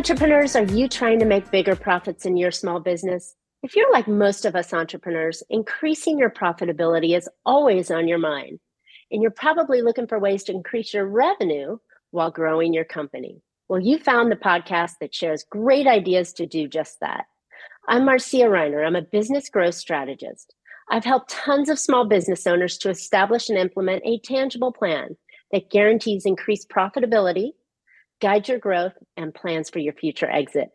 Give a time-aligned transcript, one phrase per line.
[0.00, 3.34] Entrepreneurs, are you trying to make bigger profits in your small business?
[3.62, 8.60] If you're like most of us entrepreneurs, increasing your profitability is always on your mind.
[9.10, 11.76] And you're probably looking for ways to increase your revenue
[12.12, 13.42] while growing your company.
[13.68, 17.26] Well, you found the podcast that shares great ideas to do just that.
[17.86, 18.86] I'm Marcia Reiner.
[18.86, 20.54] I'm a business growth strategist.
[20.90, 25.18] I've helped tons of small business owners to establish and implement a tangible plan
[25.52, 27.50] that guarantees increased profitability,
[28.20, 30.70] guides your growth, and plans for your future exit.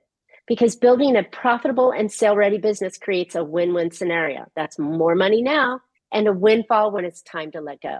[0.48, 4.46] Because building a profitable and sale ready business creates a win win scenario.
[4.56, 5.82] That's more money now
[6.12, 8.00] and a windfall when it's time to let go.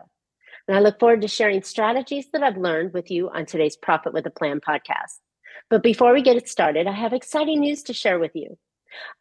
[0.68, 4.14] And I look forward to sharing strategies that I've learned with you on today's Profit
[4.14, 5.20] with a Plan podcast.
[5.70, 8.58] But before we get it started, I have exciting news to share with you.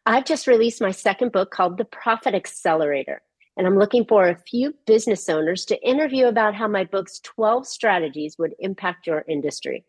[0.05, 3.21] I've just released my second book called The Profit Accelerator,
[3.57, 7.67] and I'm looking for a few business owners to interview about how my book's 12
[7.67, 9.85] strategies would impact your industry.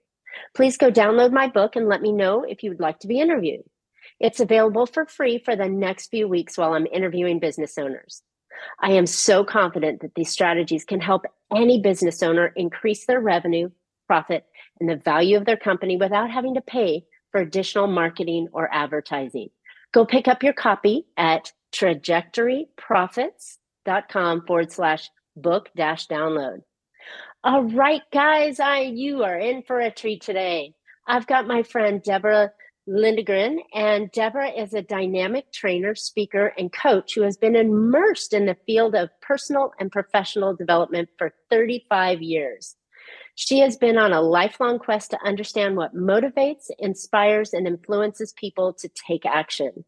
[0.54, 3.20] Please go download my book and let me know if you would like to be
[3.20, 3.62] interviewed.
[4.20, 8.22] It's available for free for the next few weeks while I'm interviewing business owners.
[8.80, 13.70] I am so confident that these strategies can help any business owner increase their revenue,
[14.06, 14.44] profit,
[14.80, 19.50] and the value of their company without having to pay for additional marketing or advertising.
[19.92, 26.62] Go pick up your copy at trajectoryprofits.com forward slash book dash download.
[27.47, 30.75] All right, guys, I you are in for a treat today.
[31.06, 32.50] I've got my friend Deborah
[32.88, 38.47] Lindgren, and Deborah is a dynamic trainer, speaker, and coach who has been immersed in
[38.47, 42.75] the field of personal and professional development for 35 years.
[43.36, 48.72] She has been on a lifelong quest to understand what motivates, inspires, and influences people
[48.81, 49.84] to take action.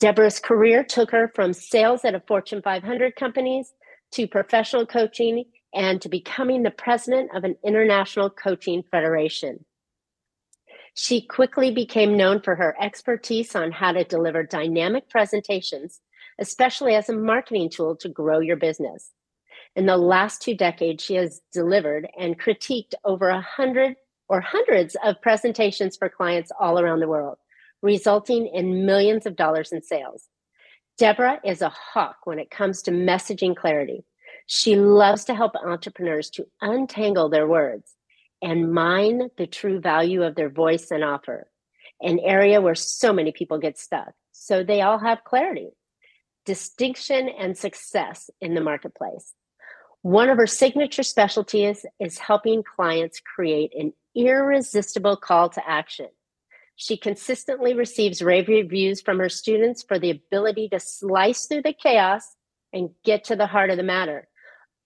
[0.00, 3.72] Deborah's career took her from sales at a Fortune 500 companies
[4.10, 5.44] to professional coaching
[5.74, 9.64] and to becoming the president of an international coaching federation.
[10.94, 16.00] She quickly became known for her expertise on how to deliver dynamic presentations,
[16.38, 19.12] especially as a marketing tool to grow your business.
[19.76, 23.94] In the last two decades, she has delivered and critiqued over a hundred
[24.28, 27.38] or hundreds of presentations for clients all around the world,
[27.82, 30.28] resulting in millions of dollars in sales.
[30.98, 34.04] Deborah is a hawk when it comes to messaging clarity.
[34.52, 37.94] She loves to help entrepreneurs to untangle their words
[38.42, 41.48] and mine the true value of their voice and offer,
[42.02, 44.12] an area where so many people get stuck.
[44.32, 45.68] So they all have clarity,
[46.46, 49.34] distinction, and success in the marketplace.
[50.02, 56.08] One of her signature specialties is helping clients create an irresistible call to action.
[56.74, 61.72] She consistently receives rave reviews from her students for the ability to slice through the
[61.72, 62.34] chaos
[62.72, 64.26] and get to the heart of the matter.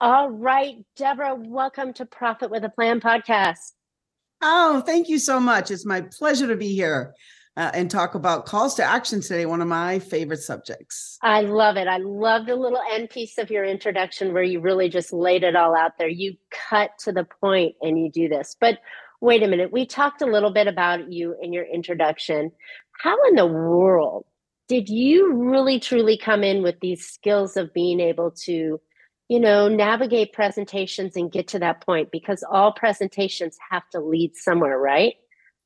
[0.01, 3.73] All right, Deborah, welcome to Profit with a Plan podcast.
[4.43, 5.71] Oh, thank you so much.
[5.71, 7.15] It's my pleasure to be here
[7.57, 11.17] uh, and talk about calls to action today, one of my favorite subjects.
[11.23, 11.87] I love it.
[11.87, 15.55] I love the little end piece of your introduction where you really just laid it
[15.55, 16.09] all out there.
[16.09, 18.57] You cut to the point and you do this.
[18.61, 18.81] But
[19.21, 22.51] wait a minute, we talked a little bit about you in your introduction.
[23.01, 24.27] How in the world
[24.67, 28.81] did you really truly come in with these skills of being able to?
[29.29, 34.37] You know, navigate presentations and get to that point because all presentations have to lead
[34.37, 35.15] somewhere, right?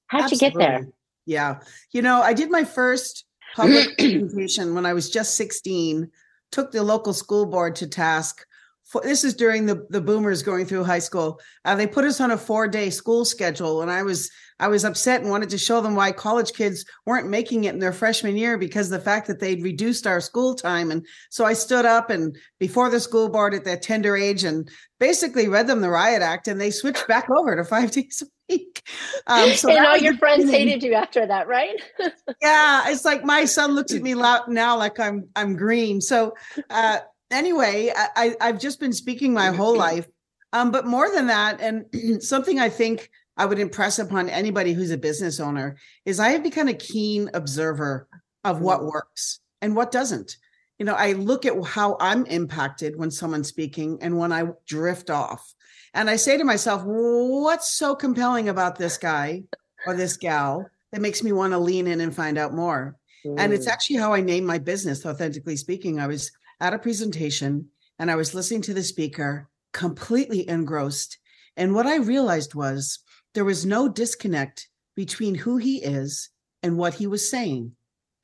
[0.07, 0.47] How'd Absolutely.
[0.47, 0.89] you get there?
[1.27, 1.61] Yeah.
[1.93, 3.25] You know, I did my first
[3.55, 6.11] public presentation when I was just 16,
[6.53, 8.45] took the local school board to task.
[8.85, 11.41] For, this is during the, the boomers going through high school.
[11.65, 14.31] Uh, they put us on a four day school schedule, and I was
[14.61, 17.79] I was upset and wanted to show them why college kids weren't making it in
[17.79, 20.91] their freshman year because the fact that they'd reduced our school time.
[20.91, 24.69] And so I stood up and before the school board at that tender age and
[24.99, 28.53] basically read them the riot act and they switched back over to five days a
[28.53, 28.83] week.
[29.27, 31.81] Um, so and all your friends hated you after that, right?
[32.43, 32.89] yeah.
[32.89, 36.01] It's like my son looks at me now like I'm, I'm green.
[36.01, 36.35] So,
[36.71, 36.99] uh,
[37.31, 40.07] anyway, I, I've just been speaking my whole life.
[40.53, 41.85] Um, but more than that, and
[42.23, 46.43] something I think I would impress upon anybody who's a business owner is I have
[46.43, 48.09] become a keen observer
[48.45, 48.93] of what mm.
[48.93, 50.37] works and what doesn't.
[50.79, 55.09] You know, I look at how I'm impacted when someone's speaking and when I drift
[55.09, 55.55] off.
[55.95, 59.45] And I say to myself, what's so compelling about this guy
[59.87, 62.97] or this gal that makes me want to lean in and find out more?
[63.25, 63.37] Mm.
[63.39, 63.73] And it's mm.
[63.73, 66.01] actually how I named my business, authentically speaking.
[66.01, 67.69] I was at a presentation
[68.01, 71.19] and I was listening to the speaker, completely engrossed.
[71.57, 73.01] And what I realized was
[73.39, 76.29] there was no disconnect between who he is
[76.65, 77.71] and what he was saying.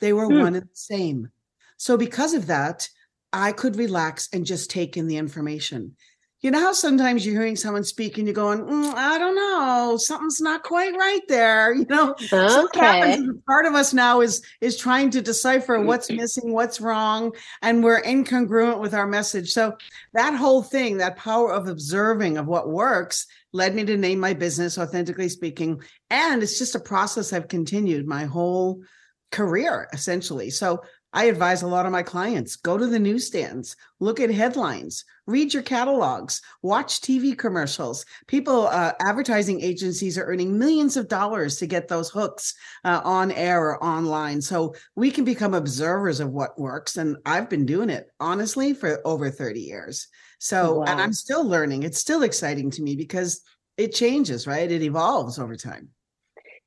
[0.01, 0.41] They were hmm.
[0.41, 1.29] one and the same.
[1.77, 2.89] So, because of that,
[3.33, 5.95] I could relax and just take in the information.
[6.41, 9.97] you know how sometimes you're hearing someone speak and you're going, mm, I don't know,
[9.99, 11.73] something's not quite right there.
[11.79, 13.17] You know, okay.
[13.17, 17.33] so part of us now is is trying to decipher what's missing, what's wrong,
[17.63, 19.53] and we're incongruent with our message.
[19.53, 19.77] So
[20.13, 24.35] that whole thing, that power of observing of what works, led me to name my
[24.35, 25.81] business authentically speaking
[26.11, 28.83] and it's just a process i've continued my whole
[29.31, 30.83] career essentially so
[31.15, 35.55] I advise a lot of my clients go to the newsstands, look at headlines, read
[35.55, 38.05] your catalogs, watch TV commercials.
[38.27, 42.53] People, uh, advertising agencies are earning millions of dollars to get those hooks
[42.83, 44.43] uh, on air or online.
[44.43, 46.97] So we can become observers of what works.
[46.97, 50.09] And I've been doing it honestly for over 30 years.
[50.45, 50.85] So, wow.
[50.89, 51.85] and I'm still learning.
[51.85, 53.41] It's still exciting to me because
[53.79, 54.71] it changes, right?
[54.71, 55.89] It evolves over time.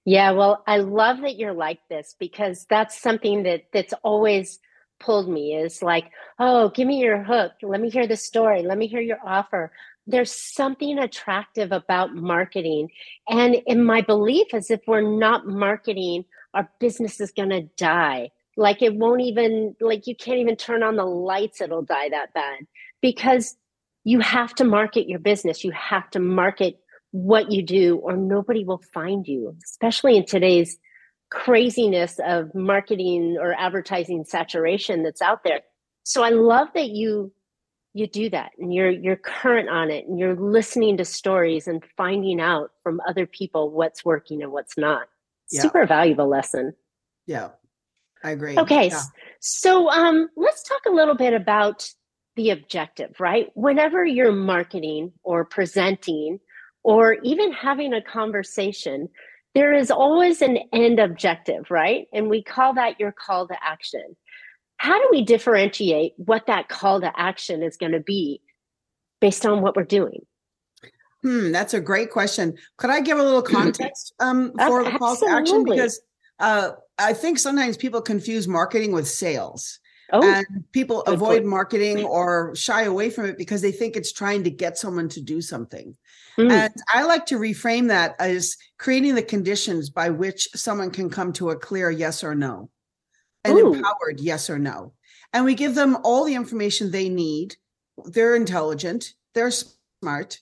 [0.03, 4.57] Yeah, well, I love that you're like this because that's something that that's always
[4.99, 6.05] pulled me is like,
[6.39, 7.51] oh, give me your hook.
[7.61, 8.63] Let me hear the story.
[8.63, 9.71] Let me hear your offer.
[10.07, 12.89] There's something attractive about marketing.
[13.29, 16.25] And in my belief is if we're not marketing,
[16.55, 18.31] our business is going to die.
[18.55, 22.33] Like it won't even, like you can't even turn on the lights, it'll die that
[22.33, 22.65] bad
[23.01, 23.55] because
[24.07, 25.65] you have to market your business.
[25.65, 26.79] You have to market
[27.11, 30.77] what you do or nobody will find you, especially in today's
[31.29, 35.59] craziness of marketing or advertising saturation that's out there.
[36.03, 37.33] So I love that you
[37.93, 41.83] you do that and you're you're current on it and you're listening to stories and
[41.97, 45.07] finding out from other people what's working and what's not.
[45.51, 45.63] Yeah.
[45.63, 46.75] Super valuable lesson.
[47.25, 47.49] Yeah.
[48.23, 48.57] I agree.
[48.57, 48.87] Okay.
[48.87, 49.01] Yeah.
[49.41, 51.89] So um let's talk a little bit about
[52.37, 53.47] the objective, right?
[53.55, 56.39] Whenever you're marketing or presenting,
[56.83, 59.09] or even having a conversation,
[59.53, 62.07] there is always an end objective, right?
[62.13, 64.15] And we call that your call to action.
[64.77, 68.41] How do we differentiate what that call to action is going to be
[69.19, 70.25] based on what we're doing?
[71.23, 72.55] Hmm, that's a great question.
[72.77, 75.65] Could I give a little context um, for the call to action?
[75.65, 75.99] Because
[76.39, 79.79] uh, I think sometimes people confuse marketing with sales.
[80.13, 81.45] Oh, and people avoid point.
[81.45, 85.21] marketing or shy away from it because they think it's trying to get someone to
[85.21, 85.97] do something.
[86.37, 86.51] Mm.
[86.51, 91.33] And I like to reframe that as creating the conditions by which someone can come
[91.33, 92.69] to a clear yes or no,
[93.43, 93.73] an Ooh.
[93.73, 94.93] empowered yes or no.
[95.33, 97.57] And we give them all the information they need.
[98.05, 100.39] They're intelligent, they're smart,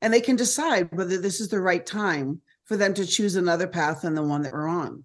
[0.00, 3.66] and they can decide whether this is the right time for them to choose another
[3.66, 5.04] path than the one that we're on.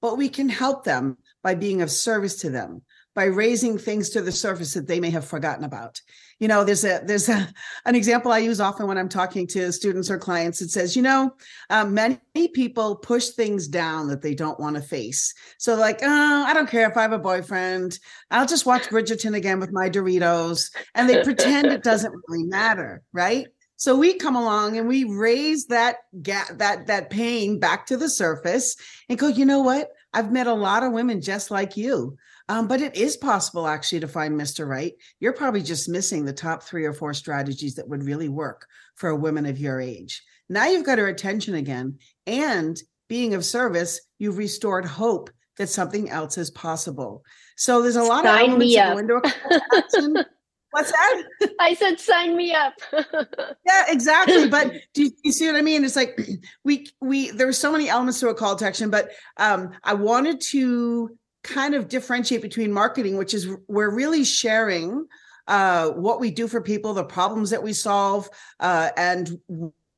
[0.00, 2.82] But we can help them by being of service to them
[3.16, 6.02] by raising things to the surface that they may have forgotten about.
[6.38, 7.48] You know, there's a there's a,
[7.86, 10.60] an example I use often when I'm talking to students or clients.
[10.60, 11.34] It says, you know,
[11.70, 12.20] um, many
[12.54, 15.34] people push things down that they don't want to face.
[15.56, 17.98] So like, oh, I don't care if I have a boyfriend.
[18.30, 23.02] I'll just watch Bridgerton again with my Doritos, and they pretend it doesn't really matter,
[23.14, 23.46] right?
[23.76, 28.10] So we come along and we raise that gap, that that pain back to the
[28.10, 28.76] surface,
[29.08, 29.88] and go, you know what?
[30.12, 34.00] I've met a lot of women just like you um, but it is possible actually
[34.00, 34.66] to find Mr.
[34.66, 34.92] Right.
[35.20, 39.10] You're probably just missing the top three or four strategies that would really work for
[39.10, 40.22] a woman of your age.
[40.48, 41.98] Now you've got her attention again.
[42.26, 42.76] And
[43.08, 47.24] being of service, you've restored hope that something else is possible.
[47.56, 48.96] So there's a lot sign of elements me up.
[48.96, 49.20] Window
[49.74, 50.16] action.
[50.72, 51.22] What's that?
[51.58, 52.74] I said, sign me up.
[53.66, 54.46] yeah, exactly.
[54.48, 55.84] But do you, you, see what I mean?
[55.84, 56.20] It's like
[56.64, 60.42] we we there's so many elements to a call to action, but um, I wanted
[60.50, 65.06] to kind of differentiate between marketing, which is we're really sharing
[65.46, 68.28] uh, what we do for people, the problems that we solve,
[68.60, 69.38] uh, and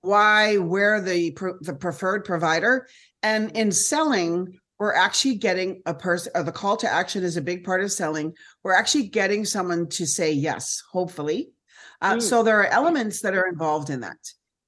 [0.02, 2.86] why we're the the preferred provider.
[3.22, 6.32] And in selling, we're actually getting a person.
[6.34, 8.34] Uh, the call to action is a big part of selling.
[8.62, 11.50] We're actually getting someone to say yes, hopefully.
[12.00, 12.22] Uh, mm.
[12.22, 14.18] So there are elements that are involved in that,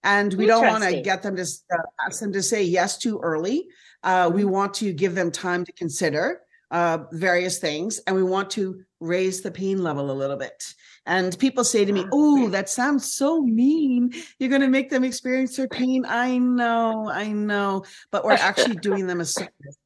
[0.02, 3.20] and we don't want to get them to uh, ask them to say yes too
[3.22, 3.68] early.
[4.02, 4.50] Uh, we mm.
[4.50, 9.40] want to give them time to consider uh, various things, and we want to raise
[9.40, 10.74] the pain level a little bit.
[11.06, 14.12] And people say to me, Oh, that sounds so mean.
[14.38, 16.04] You're going to make them experience their pain.
[16.06, 17.84] I know, I know.
[18.12, 19.78] But we're actually doing them a service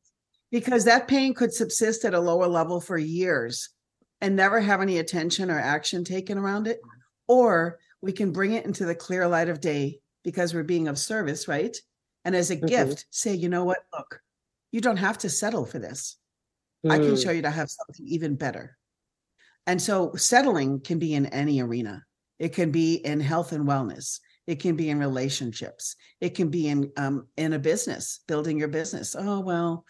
[0.51, 3.71] because that pain could subsist at a lower level for years
[4.21, 6.81] and never have any attention or action taken around it.
[7.29, 10.99] Or we can bring it into the clear light of day because we're being of
[10.99, 11.77] service, right?
[12.25, 12.67] And as a mm-hmm.
[12.67, 13.79] gift, say, you know what?
[13.93, 14.21] Look,
[14.73, 16.17] you don't have to settle for this.
[16.85, 16.91] Mm.
[16.91, 17.37] I can show mm.
[17.37, 18.77] you to have something even better.
[19.67, 22.05] And so settling can be in any arena.
[22.39, 24.21] It can be in health and wellness.
[24.47, 25.97] It can be in relationships.
[26.21, 29.17] It can be in um, in a business, building your business.
[29.19, 29.87] Oh well,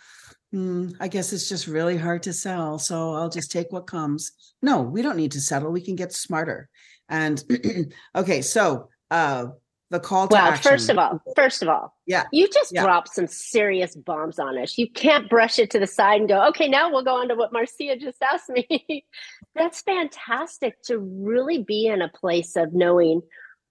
[0.53, 4.31] hmm, I guess it's just really hard to sell, so I'll just take what comes.
[4.63, 5.73] No, we don't need to settle.
[5.73, 6.69] We can get smarter.
[7.09, 7.43] And
[8.15, 9.47] okay, so uh
[9.95, 10.71] the call to Well, action.
[10.73, 12.83] first of all, first of all, Yeah, you just yeah.
[12.83, 14.77] dropped some serious bombs on us.
[14.77, 17.35] You can't brush it to the side and go, okay, now we'll go on to
[17.37, 19.07] what Marcia just asked me.
[19.55, 23.23] That's fantastic to really be in a place of knowing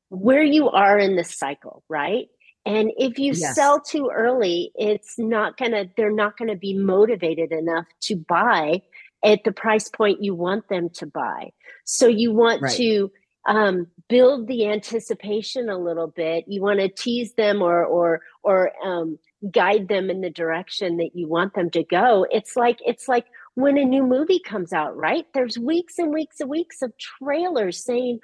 [0.09, 2.27] where you are in the cycle, right?
[2.65, 3.55] And if you Yes.
[3.55, 8.81] sell too early, it's not gonna, they're not gonna be motivated enough to buy
[9.25, 11.51] at the price point you want them to buy.
[11.83, 12.75] So you want Right.
[12.77, 13.11] to
[13.45, 16.45] um, build the anticipation a little bit.
[16.47, 19.17] You want to tease them or or or um,
[19.51, 22.25] guide them in the direction that you want them to go.
[22.31, 25.25] It's like it's like when a new movie comes out, right?
[25.33, 28.19] There's weeks and weeks and weeks of trailers saying,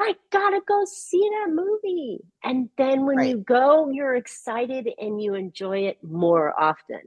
[0.00, 3.28] "I gotta go see that movie," and then when Right.
[3.28, 7.00] you go, you're excited and you enjoy it more often.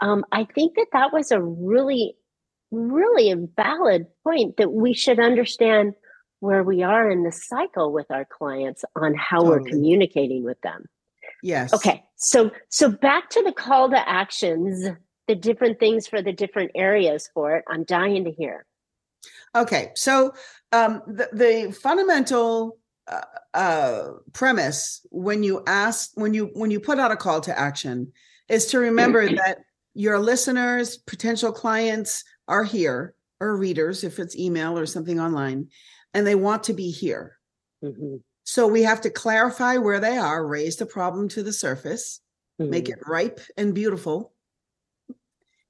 [0.00, 2.16] Um, I think that that was a really,
[2.70, 5.94] really valid point that we should understand
[6.40, 10.84] where we are in the cycle with our clients on how we're communicating with them.
[11.42, 11.72] yes.
[11.72, 14.88] Okay, so so back to the call to actions,
[15.28, 17.64] the different things for the different areas for it.
[17.68, 18.66] I'm dying to hear.
[19.54, 20.32] Okay, so
[20.72, 22.78] um, the, the fundamental
[23.08, 23.20] uh,
[23.54, 28.12] uh, premise when you ask when you when you put out a call to action
[28.48, 29.58] is to remember that
[29.94, 35.68] your listeners, potential clients are here, or readers if it's email or something online,
[36.16, 37.38] and they want to be here.
[37.84, 42.20] Mhm, So we have to clarify where they are, raise the problem to the surface,
[42.58, 42.92] make mhm.
[42.94, 44.32] it ripe and beautiful,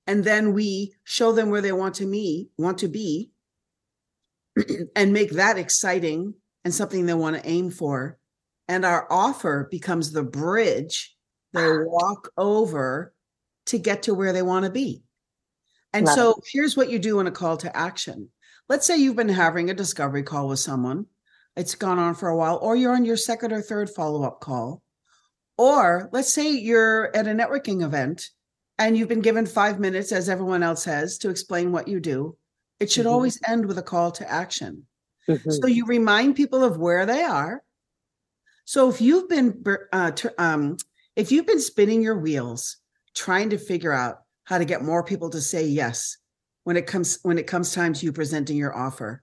[0.07, 3.33] and then we show them where they want to me want to be
[4.95, 6.35] and make that exciting
[6.65, 8.17] and something they want to aim for.
[8.69, 11.17] And our offer becomes the bridge
[11.55, 13.15] they walk over
[13.67, 15.03] to get to where they want to be.
[15.93, 18.31] And Love so here's what you do in a call to action
[18.69, 21.07] let's say you've been having a discovery call with someone
[21.57, 24.83] it's gone on for a while or you're on your second or third follow-up call
[25.57, 28.31] or let's say you're at a networking event
[28.79, 32.37] and you've been given five minutes, as everyone else has, to explain what you do.
[32.79, 33.11] It should Mhm.
[33.11, 34.87] always end with a call to action.
[35.27, 35.51] Mhm.
[35.61, 37.63] So you remind people of where they are.
[38.67, 40.77] So if you've been uh, um,
[41.15, 42.77] if you've been spinning your wheels
[43.15, 46.19] trying to figure out how to get more people to say yes
[46.67, 49.23] when it comes when it comes time to you presenting your offer,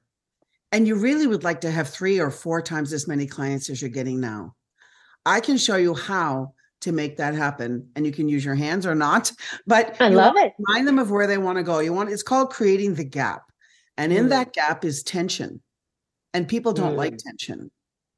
[0.71, 3.81] and you really would like to have three or four times as many clients as
[3.81, 4.55] you're getting now,
[5.25, 8.85] I can show you how to make that happen, and you can use your hands
[8.85, 9.29] or not.
[9.67, 10.53] But I love it.
[10.57, 11.79] remind them of where they want to go.
[11.79, 13.41] You want it's called creating the gap.
[13.97, 14.29] And in Mm.
[14.29, 15.61] that gap is tension.
[16.33, 17.23] And people don't like Mm.
[17.23, 17.71] tension.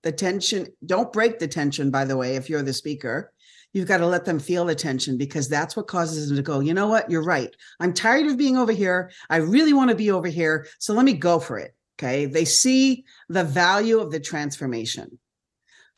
[0.04, 3.34] The tension, don't break the tension, by the way, if you're the speaker.
[3.76, 6.62] You've got to let them feel the tension because that's what causes them to go,
[6.62, 7.12] you know what?
[7.12, 7.54] You're right.
[7.82, 9.12] I'm tired of being over here.
[9.30, 10.66] I really want to be over here.
[10.80, 11.76] So let me go for it.
[12.00, 12.26] Okay.
[12.26, 15.20] They see the value of the transformation.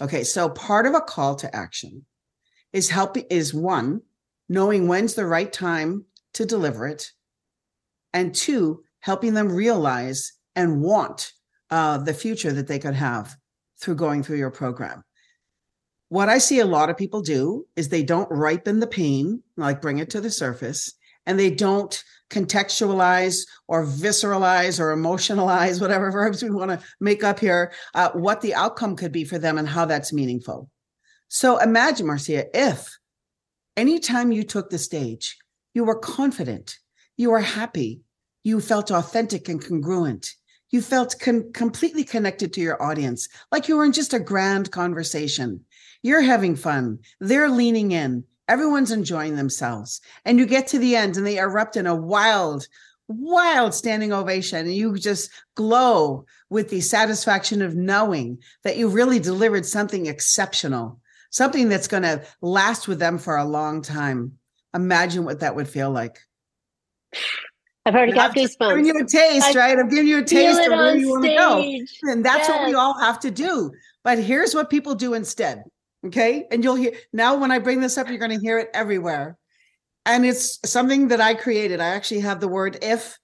[0.02, 0.24] Okay.
[0.24, 2.04] So part of a call to action
[2.74, 4.02] is helping is one,
[4.50, 7.12] knowing when's the right time to deliver it.
[8.12, 11.32] And two, helping them realize and want
[11.70, 13.38] uh, the future that they could have
[13.80, 15.04] through going through your program.
[16.10, 19.82] What I see a lot of people do is they don't ripen the pain, like
[19.82, 20.94] bring it to the surface,
[21.26, 27.40] and they don't contextualize or visceralize or emotionalize, whatever verbs we want to make up
[27.40, 30.70] here, uh, what the outcome could be for them and how that's meaningful.
[31.28, 32.98] So imagine, Marcia, if
[33.76, 35.38] anytime you took the stage,
[35.74, 36.78] you were confident,
[37.18, 38.02] you were happy,
[38.44, 40.34] you felt authentic and congruent,
[40.70, 44.72] you felt con- completely connected to your audience, like you were in just a grand
[44.72, 45.64] conversation.
[46.04, 50.02] You're having fun, they're leaning in, everyone's enjoying themselves.
[50.26, 52.68] And you get to the end and they erupt in a wild,
[53.08, 54.60] wild standing ovation.
[54.60, 61.00] And you just glow with the satisfaction of knowing that you really delivered something exceptional,
[61.30, 64.38] something that's going to last with them for a long time.
[64.74, 66.20] Imagine what that would feel like.
[67.88, 69.80] I've already got just given you a taste, I right?
[69.80, 72.12] I'm giving you a taste of where you want to go.
[72.12, 73.72] And that's what we all have to do.
[74.04, 75.64] But here's what people do instead.
[76.06, 76.46] Okay.
[76.52, 79.38] And you'll hear now when I bring this up, you're going to hear it everywhere.
[80.06, 81.80] And it's something that I created.
[81.80, 83.18] I actually have the word if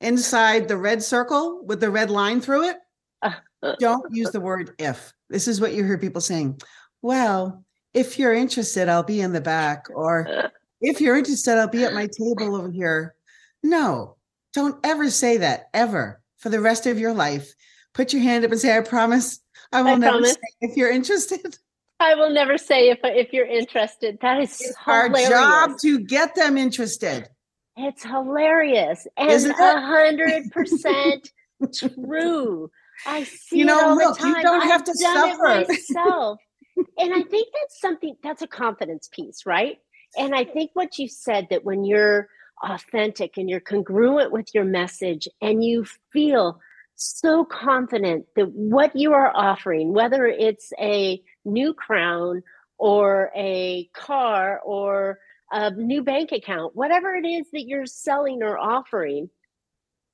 [0.00, 2.76] inside the red circle with the red line through it.
[3.78, 5.12] Don't use the word if.
[5.28, 6.60] This is what you hear people saying.
[7.00, 7.64] Well,
[7.94, 9.86] if you're interested, I'll be in the back.
[9.94, 10.50] Or
[10.80, 13.14] if you're interested, I'll be at my table over here.
[13.62, 14.16] No,
[14.52, 17.54] don't ever say that ever for the rest of your life.
[17.92, 19.40] Put your hand up and say, I promise
[19.72, 20.32] I will I never promise.
[20.32, 21.58] say if you're interested.
[21.98, 24.18] I will never say if if you're interested.
[24.22, 27.28] That is It's our job to get them interested.
[27.76, 31.30] It's hilarious and a hundred percent
[31.74, 32.70] true.
[33.06, 35.64] I see you know, look, you don't have to suffer.
[35.68, 36.38] myself.
[36.98, 39.78] and I think that's something that's a confidence piece, right?
[40.18, 42.28] And I think what you said that when you're
[42.62, 46.60] authentic and you're congruent with your message and you feel
[46.94, 52.42] so confident that what you are offering, whether it's a new crown
[52.78, 55.18] or a car or
[55.50, 59.30] a new bank account, whatever it is that you're selling or offering,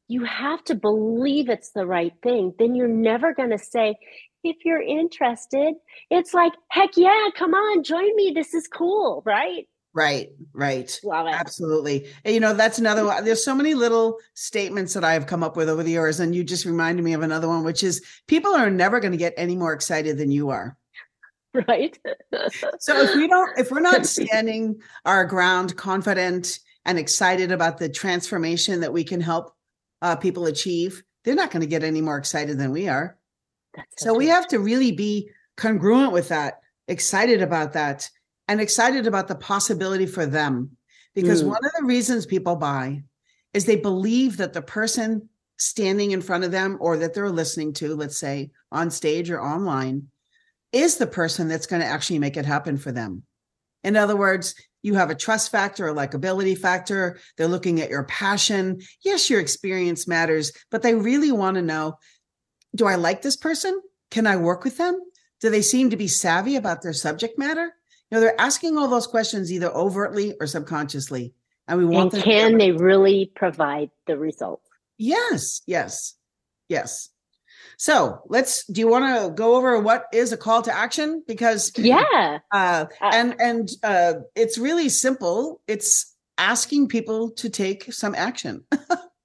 [0.08, 2.54] you have to believe it's the right thing.
[2.58, 3.96] Then you're never going to say,
[4.44, 5.74] if you're interested,
[6.10, 8.32] it's like, heck yeah, come on, join me.
[8.34, 9.66] This is cool, right?
[9.96, 11.00] Right, right.
[11.04, 11.32] Love it.
[11.32, 12.06] Absolutely.
[12.22, 13.24] And, you know, that's another one.
[13.24, 16.20] There's so many little statements that I've come up with over the years.
[16.20, 19.16] And you just reminded me of another one, which is people are never going to
[19.16, 20.76] get any more excited than you are.
[21.66, 21.98] Right.
[22.78, 27.88] so if we don't, if we're not standing our ground confident and excited about the
[27.88, 29.54] transformation that we can help
[30.02, 33.16] uh, people achieve, they're not going to get any more excited than we are.
[33.74, 38.10] That's so, so we have to really be congruent with that, excited about that
[38.48, 40.76] and excited about the possibility for them.
[41.14, 41.48] Because mm.
[41.48, 43.02] one of the reasons people buy
[43.54, 47.72] is they believe that the person standing in front of them or that they're listening
[47.72, 50.08] to, let's say on stage or online,
[50.72, 53.22] is the person that's going to actually make it happen for them.
[53.82, 57.18] In other words, you have a trust factor, a likability factor.
[57.36, 58.80] They're looking at your passion.
[59.04, 61.96] Yes, your experience matters, but they really want to know
[62.74, 63.80] do I like this person?
[64.10, 65.00] Can I work with them?
[65.40, 67.72] Do they seem to be savvy about their subject matter?
[68.16, 71.34] Know, they're asking all those questions either overtly or subconsciously.
[71.68, 74.66] And we want and can they really provide the results?
[74.96, 76.14] Yes, yes,
[76.66, 77.10] yes.
[77.76, 81.24] So let's do you want to go over what is a call to action?
[81.26, 82.38] Because yeah.
[82.50, 85.60] Uh, uh, and and uh it's really simple.
[85.66, 88.64] It's asking people to take some action.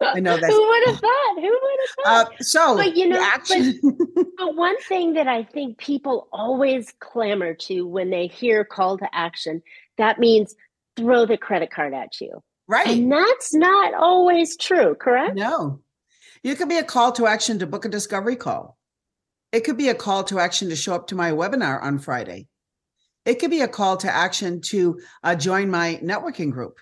[0.00, 0.50] I know that.
[0.50, 1.34] Who would have thought?
[1.36, 2.32] Who would have thought?
[2.32, 3.78] Uh, so, but you know, action.
[3.82, 8.98] but, but one thing that I think people always clamor to when they hear call
[8.98, 9.62] to action,
[9.96, 10.54] that means
[10.96, 12.42] throw the credit card at you.
[12.66, 12.88] Right.
[12.88, 15.36] And that's not always true, correct?
[15.36, 15.80] No.
[16.42, 18.76] You could be a call to action to book a discovery call.
[19.50, 22.48] It could be a call to action to show up to my webinar on Friday.
[23.24, 26.78] It could be a call to action to uh, join my networking group.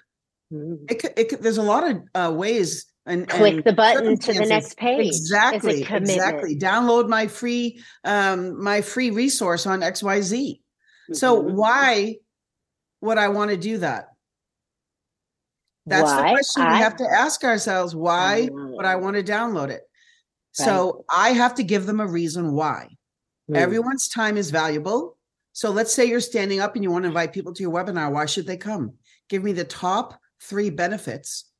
[0.52, 0.84] Mm-hmm.
[0.88, 4.18] It could, it could, there's a lot of uh, ways and click and the button
[4.18, 5.06] to the next page.
[5.06, 6.56] Exactly, exactly.
[6.56, 10.30] Download my free um, my free resource on XYZ.
[10.32, 11.14] Mm-hmm.
[11.14, 12.16] So why
[13.00, 14.08] would I want to do that?
[15.86, 16.16] That's why?
[16.16, 17.94] the question I, we have to ask ourselves.
[17.94, 19.82] Why would I want to download it?
[20.58, 20.66] Right.
[20.66, 22.88] So I have to give them a reason why.
[23.48, 23.56] Mm.
[23.56, 25.16] Everyone's time is valuable.
[25.52, 28.10] So let's say you're standing up and you want to invite people to your webinar.
[28.12, 28.94] Why should they come?
[29.28, 31.50] Give me the top three benefits,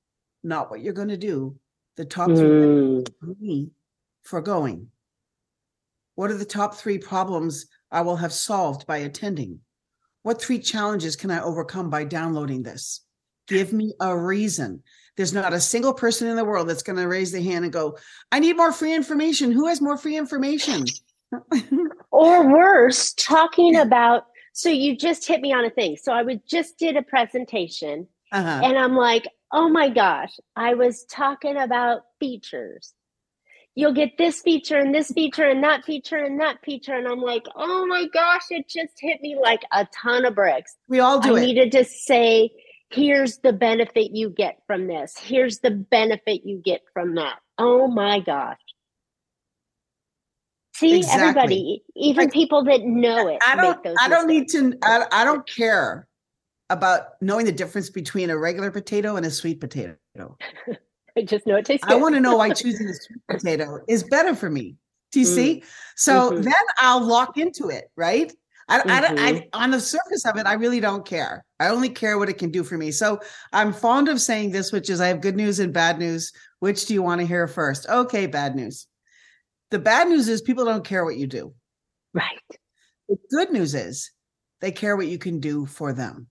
[0.42, 1.56] not what you're going to do,
[1.96, 3.08] the top mm.
[3.20, 3.70] three
[4.22, 4.88] for going.
[6.14, 9.60] What are the top three problems I will have solved by attending?
[10.22, 13.02] What three challenges can I overcome by downloading this?
[13.46, 14.82] Give me a reason.
[15.16, 17.72] There's not a single person in the world that's going to raise their hand and
[17.72, 17.96] go,
[18.32, 19.52] I need more free information.
[19.52, 20.84] Who has more free information?
[22.10, 24.24] or worse, talking about.
[24.52, 25.96] So you just hit me on a thing.
[25.96, 28.60] So I would just did a presentation uh-huh.
[28.64, 32.92] And I'm like, oh my gosh, I was talking about features.
[33.74, 36.94] You'll get this feature and this feature and that feature and that feature.
[36.94, 40.74] And I'm like, oh my gosh, it just hit me like a ton of bricks.
[40.88, 41.46] We all do I it.
[41.46, 42.50] needed to say,
[42.90, 45.14] here's the benefit you get from this.
[45.18, 47.36] Here's the benefit you get from that.
[47.58, 48.58] Oh my gosh.
[50.74, 51.22] See, exactly.
[51.22, 53.38] everybody, even like, people that know it.
[53.46, 53.78] I don't.
[53.98, 54.74] I don't need to.
[54.82, 56.06] I, I don't care
[56.70, 59.96] about knowing the difference between a regular potato and a sweet potato.
[61.16, 61.94] I just know it tastes good.
[61.94, 64.76] I want to know why choosing the sweet potato is better for me.
[65.12, 65.34] Do you mm.
[65.34, 65.62] see?
[65.96, 66.42] So mm-hmm.
[66.42, 68.32] then I'll lock into it, right?
[68.68, 69.18] I, mm-hmm.
[69.18, 71.44] I, I, on the surface of it, I really don't care.
[71.60, 72.90] I only care what it can do for me.
[72.90, 73.20] So
[73.52, 76.32] I'm fond of saying this, which is I have good news and bad news.
[76.58, 77.88] Which do you want to hear first?
[77.88, 78.88] Okay, bad news.
[79.70, 81.54] The bad news is people don't care what you do.
[82.12, 82.42] Right.
[83.08, 84.10] The good news is
[84.60, 86.28] they care what you can do for them.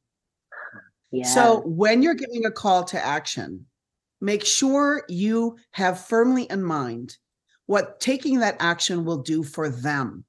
[1.23, 3.65] So when you're giving a call to action,
[4.21, 7.17] make sure you have firmly in mind
[7.67, 10.25] what taking that action will do for them.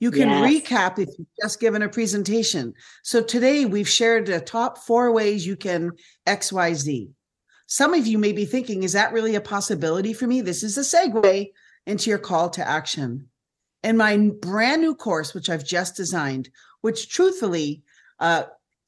[0.00, 0.44] You can yes.
[0.44, 2.74] recap if you've just given a presentation.
[3.02, 5.92] So today we've shared the top four ways you can
[6.26, 7.10] XYZ.
[7.66, 10.40] Some of you may be thinking, is that really a possibility for me?
[10.40, 11.50] This is a segue
[11.86, 13.28] into your call to action.
[13.82, 16.50] In my brand new course, which I've just designed,
[16.80, 17.82] which truthfully
[18.18, 18.44] uh,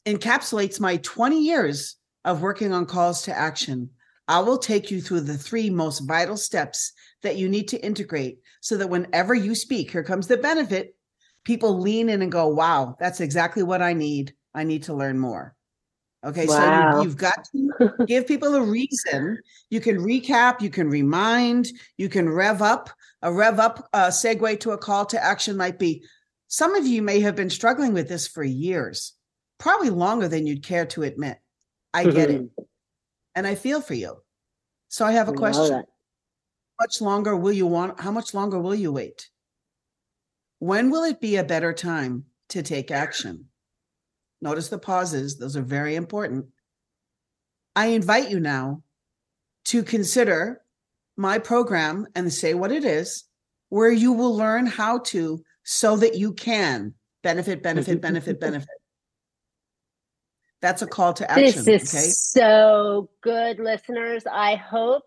[0.07, 3.91] encapsulates my 20 years of working on calls to action.
[4.29, 6.93] I will take you through the three most vital steps
[7.23, 10.97] that you need to integrate so that whenever you speak, here comes the benefit,
[11.45, 14.35] people lean in and go, wow, that's exactly what I need.
[14.55, 15.55] I need to learn more.
[16.25, 16.93] Okay, wow.
[16.93, 19.39] so you, have got to give people a reason.
[19.71, 22.91] You can recap, you can remind, you can rev up.
[23.23, 26.05] A rev up uh, segue to a call to action might be
[26.49, 29.13] some of you may have been struggling with this for years,
[29.59, 31.39] probably longer than you'd care to admit.
[31.95, 32.43] I get it.
[32.43, 32.63] Mm-hmm.
[33.35, 34.17] And I feel for you.
[34.89, 35.73] So I have a question.
[35.73, 35.85] How
[36.81, 38.01] much longer will you want?
[38.01, 39.29] How much longer will you wait?
[40.59, 43.47] When will it be a better time to take action?
[44.41, 46.47] Notice the pauses, those are very important.
[47.75, 48.83] I invite you now
[49.67, 50.63] to consider
[51.17, 53.25] my program and say what it is,
[53.69, 58.69] where you will learn how to so that you can benefit, benefit, benefit, benefit.
[60.67, 61.65] That's a call to action.
[61.65, 62.09] This is okay?
[62.09, 64.25] so good, listeners.
[64.29, 65.05] I hope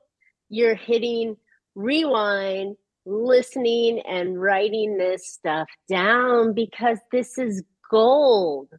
[0.47, 1.35] you're hitting
[1.75, 8.69] rewind, listening, and writing this stuff down because this is gold.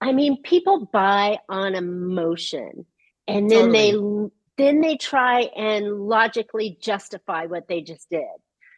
[0.00, 2.86] I mean, people buy on emotion
[3.28, 4.30] and then totally.
[4.56, 8.24] they then they try and logically justify what they just did.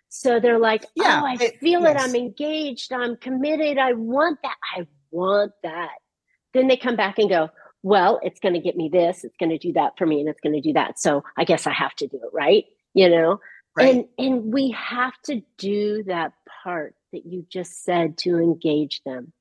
[0.09, 2.03] So they're like, yeah, oh, I it, feel yes.
[2.03, 2.09] it.
[2.09, 2.93] I'm engaged.
[2.93, 3.79] I'm committed.
[3.79, 4.57] I want that.
[4.77, 5.99] I want that.
[6.55, 7.51] Then they come back and go,
[7.83, 9.25] well, it's going to get me this.
[9.25, 10.99] It's going to do that for me and it's going to do that.
[10.99, 12.31] So I guess I have to do it.
[12.33, 12.65] Right.
[12.95, 13.41] You know,
[13.77, 13.95] right.
[13.95, 16.33] and, and we have to do that
[16.63, 19.33] part that you just said to engage them,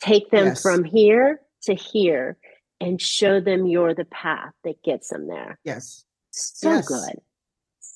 [0.00, 0.62] take them yes.
[0.62, 2.38] from here to here
[2.80, 5.58] and show them you're the path that gets them there.
[5.64, 6.04] Yes.
[6.30, 6.88] So yes.
[6.88, 7.20] good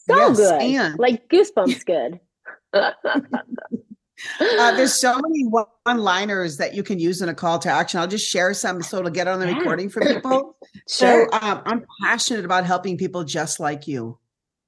[0.07, 0.63] so yes, good.
[0.63, 2.21] And like goosebumps good.
[4.41, 8.01] uh, there's so many one-liners that you can use in a call to action.
[8.01, 9.59] I'll just share some so it'll get on the yeah.
[9.59, 10.57] recording for people.
[10.89, 11.29] sure.
[11.31, 14.19] So um, I'm passionate about helping people just like you.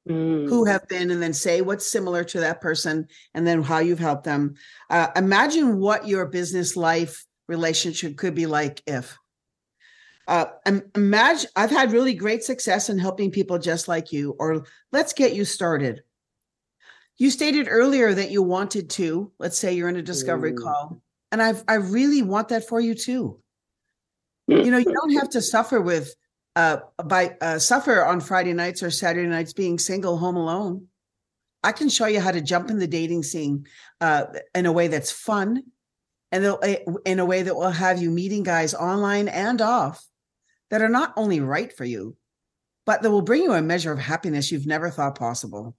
[0.09, 0.51] Mm.
[0.51, 3.99] Who have been, and then say what's similar to that person, and then how you've
[3.99, 4.55] helped them.
[4.91, 9.19] Uh, imagine what your business life relationship could be like if
[10.27, 10.47] uh,
[10.95, 15.35] imagine I've had really great success in helping people just like you, or let's get
[15.35, 16.03] you started.
[17.19, 20.63] You stated earlier that you wanted to, let's say you're in a discovery mm.
[20.63, 21.01] call,
[21.31, 23.41] and I've I really want that for you too.
[24.47, 26.15] You know, you don't have to suffer with
[26.57, 30.89] uh by uh, suffer on Friday nights or Saturday nights being single home alone.
[31.63, 33.65] I can show you how to jump in the dating scene
[34.03, 35.63] uh, in a way that's fun
[36.31, 40.05] and eh, in a way that will have you meeting guys online and off
[40.71, 42.17] that are not only right for you,
[42.85, 45.77] but that will bring you a measure of happiness you've never thought possible.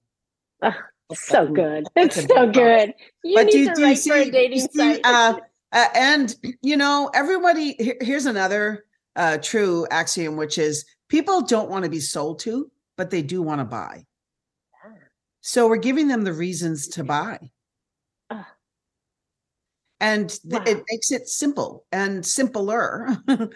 [1.10, 1.86] Oh, so good.
[1.96, 2.94] It's so good.
[3.24, 5.02] You but need do, to write see, for a dating site.
[5.04, 5.39] Uh,
[5.72, 7.76] uh, and you know, everybody.
[7.80, 12.72] Here, here's another uh, true axiom, which is people don't want to be sold to,
[12.98, 14.06] but they do want to buy.
[15.41, 17.52] So we're giving them the reasons to buy
[20.00, 20.63] and wow.
[20.65, 23.18] it makes it simple and simpler.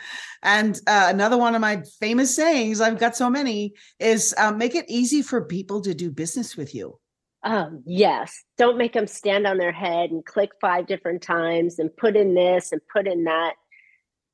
[0.44, 4.76] and uh, another one of my famous sayings, I've got so many, is uh, make
[4.76, 7.00] it easy for people to do business with you.
[7.44, 8.44] Um, yes.
[8.58, 12.34] Don't make them stand on their head and click five different times and put in
[12.34, 13.54] this and put in that.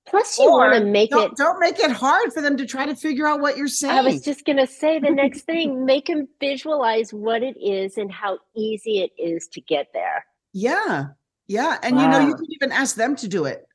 [0.08, 1.38] Plus, you want to make don't, it.
[1.38, 3.98] Don't make it hard for them to try to figure out what you're saying.
[3.98, 7.98] I was just going to say the next thing make them visualize what it is
[7.98, 10.26] and how easy it is to get there.
[10.54, 11.08] Yeah.
[11.48, 11.78] Yeah.
[11.82, 12.04] And wow.
[12.04, 13.66] you know, you can even ask them to do it.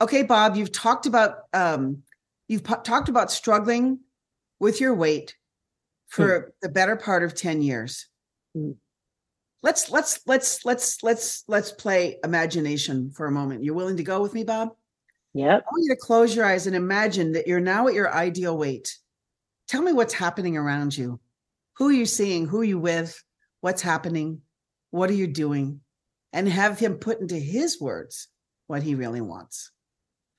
[0.00, 2.02] Okay, Bob, you've talked about um,
[2.48, 4.00] you've po- talked about struggling
[4.60, 5.36] with your weight
[6.06, 6.48] for hmm.
[6.62, 8.07] the better part of 10 years.
[8.58, 8.72] Hmm.
[9.62, 13.64] Let's let's let's let's let's let's play imagination for a moment.
[13.64, 14.70] You're willing to go with me, Bob?
[15.34, 15.56] Yeah.
[15.56, 18.56] I want you to close your eyes and imagine that you're now at your ideal
[18.56, 18.96] weight.
[19.66, 21.18] Tell me what's happening around you.
[21.76, 22.46] Who are you seeing?
[22.46, 23.22] Who are you with?
[23.60, 24.42] What's happening?
[24.90, 25.80] What are you doing?
[26.32, 28.28] and have him put into his words
[28.66, 29.70] what he really wants.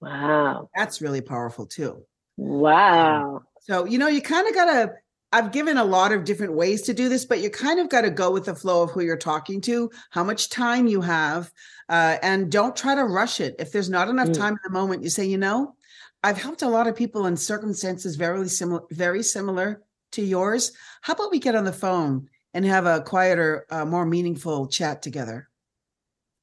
[0.02, 0.70] Wow.
[0.76, 2.04] That's really powerful too.
[2.38, 3.42] Wow.
[3.62, 4.94] So, you know, you kind of got to,
[5.32, 8.02] I've given a lot of different ways to do this, but you kind of got
[8.02, 11.52] to go with the flow of who you're talking to, how much time you have,
[11.88, 13.56] uh, and don't try to rush it.
[13.60, 14.38] If there's not enough mm.
[14.38, 15.76] time in the moment, you say, you know,
[16.24, 20.72] I've helped a lot of people in circumstances very similar, very similar to yours.
[21.02, 25.02] How about we get on the phone and have a quieter, uh, more meaningful chat
[25.02, 25.48] together?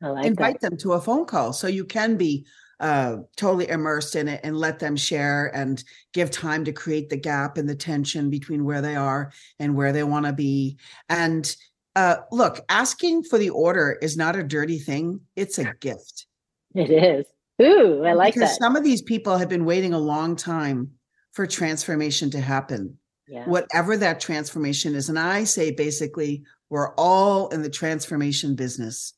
[0.01, 0.71] like invite that.
[0.71, 2.45] them to a phone call so you can be
[2.81, 7.17] uh, totally immersed in it and let them share and give time to create the
[7.17, 10.77] gap and the tension between where they are and where they want to be.
[11.09, 11.55] And
[11.95, 16.27] uh, look, asking for the order is not a dirty thing, it's a gift.
[16.75, 17.27] It is.
[17.63, 18.59] Ooh, I like because that.
[18.59, 20.91] Some of these people have been waiting a long time
[21.33, 22.99] for transformation to happen.
[23.29, 23.45] yeah.
[23.47, 25.09] whatever that transformation is.
[25.09, 29.15] And I say basically, we're all in the transformation business.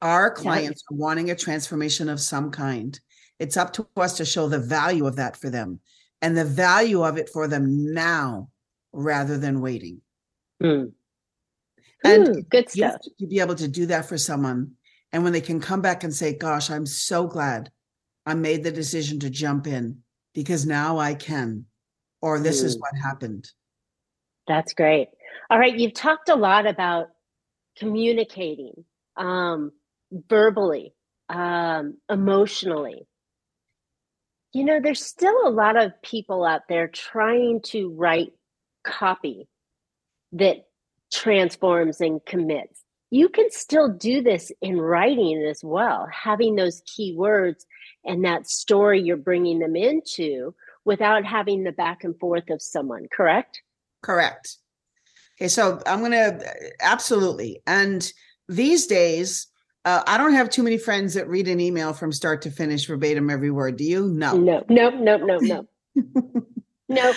[0.00, 0.94] Our clients yeah.
[0.94, 2.98] are wanting a transformation of some kind.
[3.38, 5.80] It's up to us to show the value of that for them
[6.22, 8.50] and the value of it for them now
[8.92, 10.00] rather than waiting.
[10.62, 10.92] Mm.
[12.04, 12.96] And Ooh, good stuff.
[13.18, 14.72] To be able to do that for someone.
[15.12, 17.70] And when they can come back and say, Gosh, I'm so glad
[18.26, 20.02] I made the decision to jump in
[20.34, 21.64] because now I can,
[22.20, 22.66] or this mm.
[22.66, 23.50] is what happened.
[24.46, 25.08] That's great.
[25.50, 25.76] All right.
[25.76, 27.08] You've talked a lot about
[27.78, 28.84] communicating
[29.16, 29.72] um,
[30.10, 30.94] verbally,
[31.28, 33.06] um, emotionally.
[34.52, 38.32] You know, there's still a lot of people out there trying to write
[38.84, 39.46] copy
[40.32, 40.66] that
[41.12, 42.82] transforms and commits.
[43.10, 47.64] You can still do this in writing as well, having those key words
[48.04, 53.06] and that story you're bringing them into without having the back and forth of someone,
[53.10, 53.62] correct?
[54.02, 54.56] Correct.
[55.38, 57.62] Okay, so I'm going to absolutely.
[57.66, 58.10] And
[58.48, 59.46] these days,
[59.84, 62.86] uh, I don't have too many friends that read an email from start to finish
[62.86, 63.76] verbatim every word.
[63.76, 64.08] Do you?
[64.08, 64.36] No.
[64.36, 65.66] No, no, no, no, no.
[66.88, 67.12] no.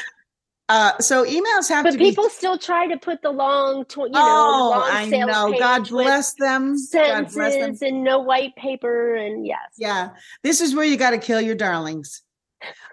[0.72, 2.30] Uh, so emails have to but to people be...
[2.30, 5.54] still try to put the long, tw- you know, oh, long I know.
[5.60, 6.78] God bless them.
[6.78, 7.90] Sentences God bless them.
[7.90, 10.12] and no white paper, and yes, yeah.
[10.44, 12.22] This is where you got to kill your darlings,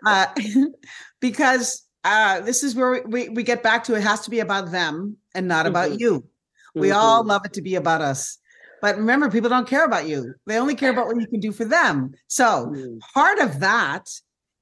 [0.04, 0.26] uh,
[1.20, 4.72] because uh, this is where we, we get back to it has to be about
[4.72, 5.70] them and not mm-hmm.
[5.70, 6.26] about you.
[6.74, 6.98] We mm-hmm.
[6.98, 8.38] all love it to be about us.
[8.81, 10.35] But remember, people don't care about you.
[10.47, 12.12] They only care about what you can do for them.
[12.29, 13.01] So mm.
[13.12, 14.09] part of that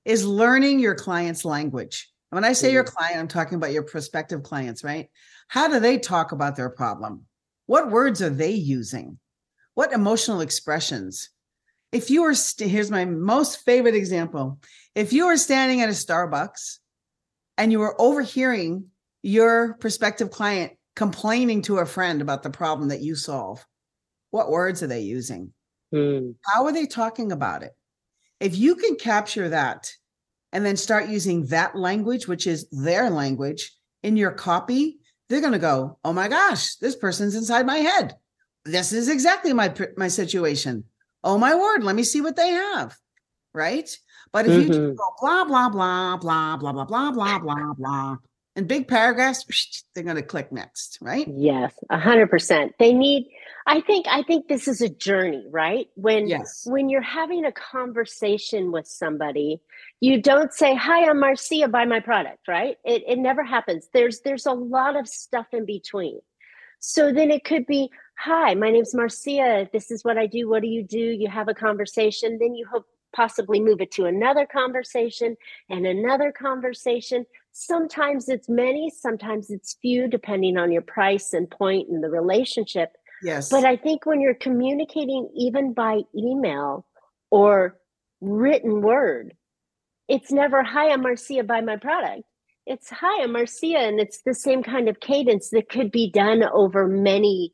[0.05, 2.11] is learning your client's language.
[2.31, 2.95] When I say your mm.
[2.95, 5.11] client, I'm talking about your prospective clients, right?
[5.49, 7.27] How do they talk about their problem?
[7.67, 9.19] What words are they using?
[9.75, 11.31] What emotional expressions?
[11.93, 14.59] If you were, st- here's my most favorite example.
[14.95, 16.79] If you were standing at a Starbucks
[17.59, 18.87] and you were overhearing
[19.23, 23.65] your prospective client complaining to a friend about the problem that you solve,
[24.31, 25.53] what words are they using?
[25.95, 26.35] Mm.
[26.45, 27.73] How are they talking about it?
[28.41, 29.91] If you can capture that
[30.53, 35.53] and then start using that language, which is their language, in your copy, they're going
[35.53, 38.15] to go, "Oh my gosh, this person's inside my head.
[38.65, 40.85] This is exactly my my situation.
[41.25, 42.97] Oh my word, let me see what they have."
[43.53, 43.91] Right?
[44.33, 44.73] But if mm-hmm.
[44.73, 48.17] you go blah blah blah blah blah blah blah blah blah blah
[48.57, 51.27] in big paragraphs, they're going to click next, right?
[51.29, 52.73] Yes, a hundred percent.
[52.79, 53.29] They need.
[53.67, 54.07] I think.
[54.09, 55.89] I think this is a journey, right?
[55.97, 56.63] When yes.
[56.67, 59.61] when you're having a conversation with somebody,
[60.01, 61.69] you don't say, "Hi, I'm Marcia.
[61.69, 62.77] Buy my product." Right?
[62.85, 63.89] It it never happens.
[63.93, 66.21] There's there's a lot of stuff in between.
[66.79, 69.69] So then it could be, "Hi, my name's Marcia.
[69.73, 70.49] This is what I do.
[70.49, 72.39] What do you do?" You have a conversation.
[72.39, 75.37] Then you hope possibly move it to another conversation
[75.71, 77.25] and another conversation.
[77.53, 82.97] Sometimes it's many, sometimes it's few, depending on your price and point and the relationship.
[83.23, 83.49] Yes.
[83.49, 86.87] But I think when you're communicating even by email
[87.31, 87.77] or
[88.21, 89.35] written word,
[90.09, 92.23] it's never, hi, I'm Marcia, buy my product.
[92.67, 93.79] It's, hi, I'm Marcia.
[93.79, 97.53] And it's the same kind of cadence that could be done over many,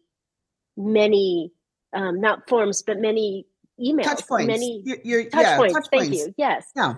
[0.77, 1.53] many,
[1.95, 3.47] um, not forms, but many
[3.81, 4.05] emails.
[4.05, 4.47] Touch points.
[4.47, 5.75] Many you're, you're, touch yeah, points.
[5.75, 6.19] Touch Thank points.
[6.19, 6.35] you.
[6.37, 6.67] Yes.
[6.75, 6.95] Yeah.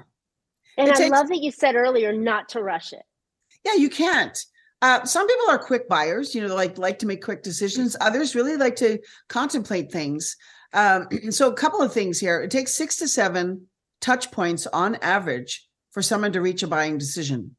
[0.76, 3.02] And it I takes, love that you said earlier not to rush it.
[3.64, 4.36] Yeah, you can't.
[4.84, 7.96] Uh, some people are quick buyers, you know, like like to make quick decisions.
[8.02, 8.98] Others really like to
[9.30, 10.36] contemplate things.
[10.74, 12.42] Um, so, a couple of things here.
[12.42, 13.68] It takes six to seven
[14.02, 17.56] touch points on average for someone to reach a buying decision.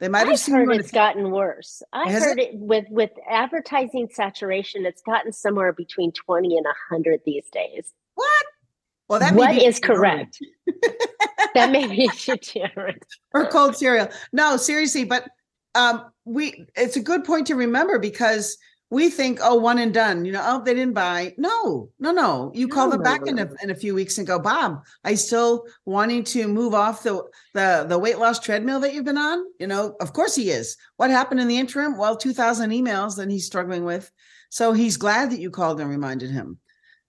[0.00, 1.80] They might have heard it's gotten worse.
[1.92, 2.54] I heard it?
[2.54, 2.58] it?
[2.58, 4.84] with with advertising saturation.
[4.84, 7.92] It's gotten somewhere between twenty and hundred these days.
[8.16, 8.46] What?
[9.08, 10.40] Well, that what is correct?
[11.54, 13.06] that may be degenerate.
[13.32, 14.08] or cold cereal.
[14.32, 15.28] No, seriously, but
[15.74, 18.56] um, we it's a good point to remember because
[18.90, 20.24] we think, oh, one and done.
[20.24, 21.34] You know, oh, they didn't buy.
[21.36, 22.52] No, no, no.
[22.54, 25.64] You call them back in a, in a few weeks and go, Bob, I still
[25.84, 29.44] wanting to move off the the the weight loss treadmill that you've been on.
[29.58, 30.76] You know, of course he is.
[30.96, 31.96] What happened in the interim?
[31.96, 34.10] Well, two thousand emails that he's struggling with.
[34.50, 36.58] So he's glad that you called and reminded him.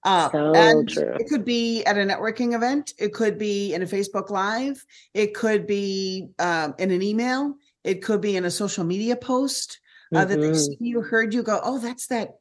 [0.03, 1.15] Uh, so and true.
[1.19, 2.93] it could be at a networking event.
[2.97, 4.83] It could be in a Facebook Live.
[5.13, 7.55] It could be um, in an email.
[7.85, 9.79] It could be in a social media post
[10.13, 10.29] uh, mm-hmm.
[10.29, 12.31] that they see you, heard you go, oh, that's that,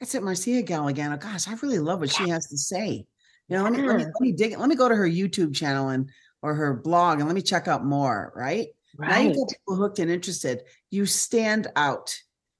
[0.00, 1.12] that's it, Marcia gal again.
[1.12, 3.06] Oh, gosh, I really love what she has to say.
[3.48, 4.58] You know, let me let me let me dig.
[4.58, 6.10] Let me go to her YouTube channel and
[6.42, 8.32] or her blog and let me check out more.
[8.36, 9.08] Right, right.
[9.08, 10.62] now you get people hooked and interested.
[10.90, 12.14] You stand out,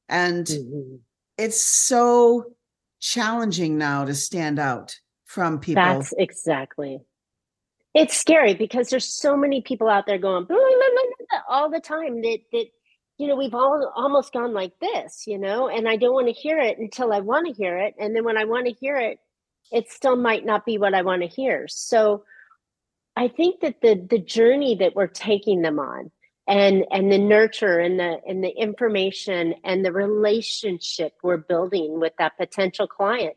[0.08, 0.96] and mm-hmm.
[1.36, 2.52] it's so
[3.00, 4.96] challenging now to stand out
[5.26, 5.82] from people.
[5.82, 7.00] That's exactly.
[7.94, 11.80] it's scary because there's so many people out there going blah, blah, blah, all the
[11.80, 12.66] time that that
[13.18, 16.32] you know we've all almost gone like this you know and i don't want to
[16.32, 18.96] hear it until i want to hear it and then when i want to hear
[18.96, 19.18] it
[19.70, 22.24] it still might not be what i want to hear so
[23.16, 26.10] i think that the the journey that we're taking them on
[26.46, 32.12] and and the nurture and the and the information and the relationship we're building with
[32.18, 33.36] that potential client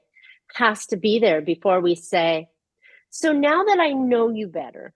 [0.54, 2.48] has to be there before we say
[3.12, 4.94] so now that I know you better,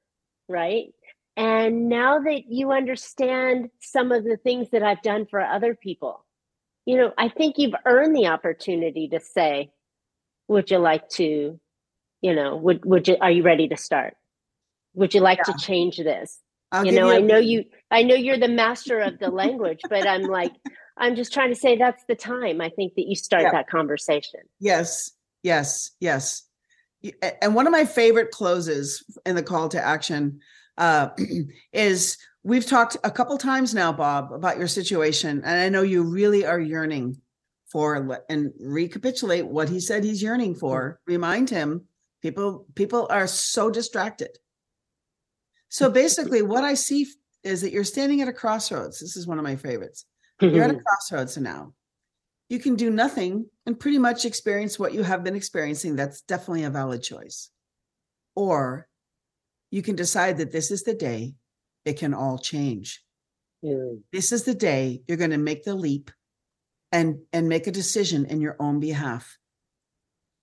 [0.47, 0.93] right?
[1.37, 6.25] And now that you understand some of the things that I've done for other people,
[6.85, 9.71] you know, I think you've earned the opportunity to say,
[10.47, 11.59] would you like to,
[12.21, 14.15] you know, would would you are you ready to start?
[14.93, 15.53] Would you like yeah.
[15.53, 16.39] to change this?
[16.71, 19.81] I'll you know, you I know you I know you're the master of the language,
[19.89, 20.53] but I'm like
[20.97, 23.51] I'm just trying to say that's the time I think that you start yeah.
[23.51, 24.41] that conversation.
[24.59, 25.11] Yes.
[25.43, 25.91] Yes.
[25.99, 26.43] Yes
[27.41, 30.39] and one of my favorite closes in the call to action
[30.77, 31.09] uh,
[31.73, 36.03] is we've talked a couple times now bob about your situation and i know you
[36.03, 37.15] really are yearning
[37.75, 40.97] for and recapitulate what he said he's yearning for.
[41.07, 41.83] Remind him
[42.21, 44.29] people people are so distracted.
[45.67, 47.05] So basically what i see
[47.43, 49.01] is that you're standing at a crossroads.
[49.01, 50.05] This is one of my favorites.
[50.39, 51.73] You're at a crossroads now.
[52.47, 55.97] You can do nothing and pretty much experience what you have been experiencing.
[55.97, 57.49] That's definitely a valid choice.
[58.35, 58.87] Or
[59.75, 61.35] you can decide that this is the day
[61.83, 63.03] it can all change.
[63.61, 64.03] Mm.
[64.13, 66.11] This is the day you're going to make the leap
[66.93, 69.37] and and make a decision in your own behalf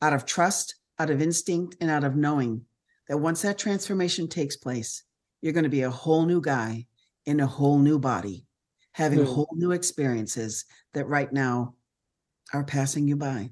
[0.03, 2.66] out of trust, out of instinct and out of knowing
[3.09, 5.03] that once that transformation takes place,
[5.40, 6.87] you're going to be a whole new guy
[7.25, 8.45] in a whole new body,
[8.92, 9.35] having mm.
[9.35, 11.75] whole new experiences that right now
[12.53, 13.49] are passing you by.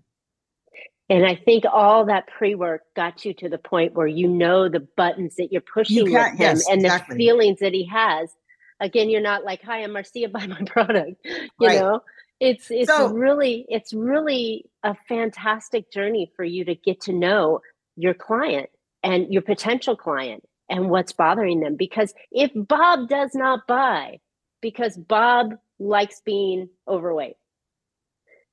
[1.11, 4.68] And I think all that pre work got you to the point where you know
[4.68, 7.16] the buttons that you're pushing you with him yes, and exactly.
[7.16, 8.31] the feelings that he has.
[8.79, 10.29] Again, you're not like, "Hi, I'm Marcia.
[10.33, 11.81] Buy my product." You right.
[11.81, 12.01] know,
[12.38, 17.61] it's it's so, really it's really a fantastic journey for you to get to know
[17.96, 18.70] your client
[19.03, 21.75] and your potential client and what's bothering them.
[21.75, 24.20] Because if Bob does not buy,
[24.62, 27.35] because Bob likes being overweight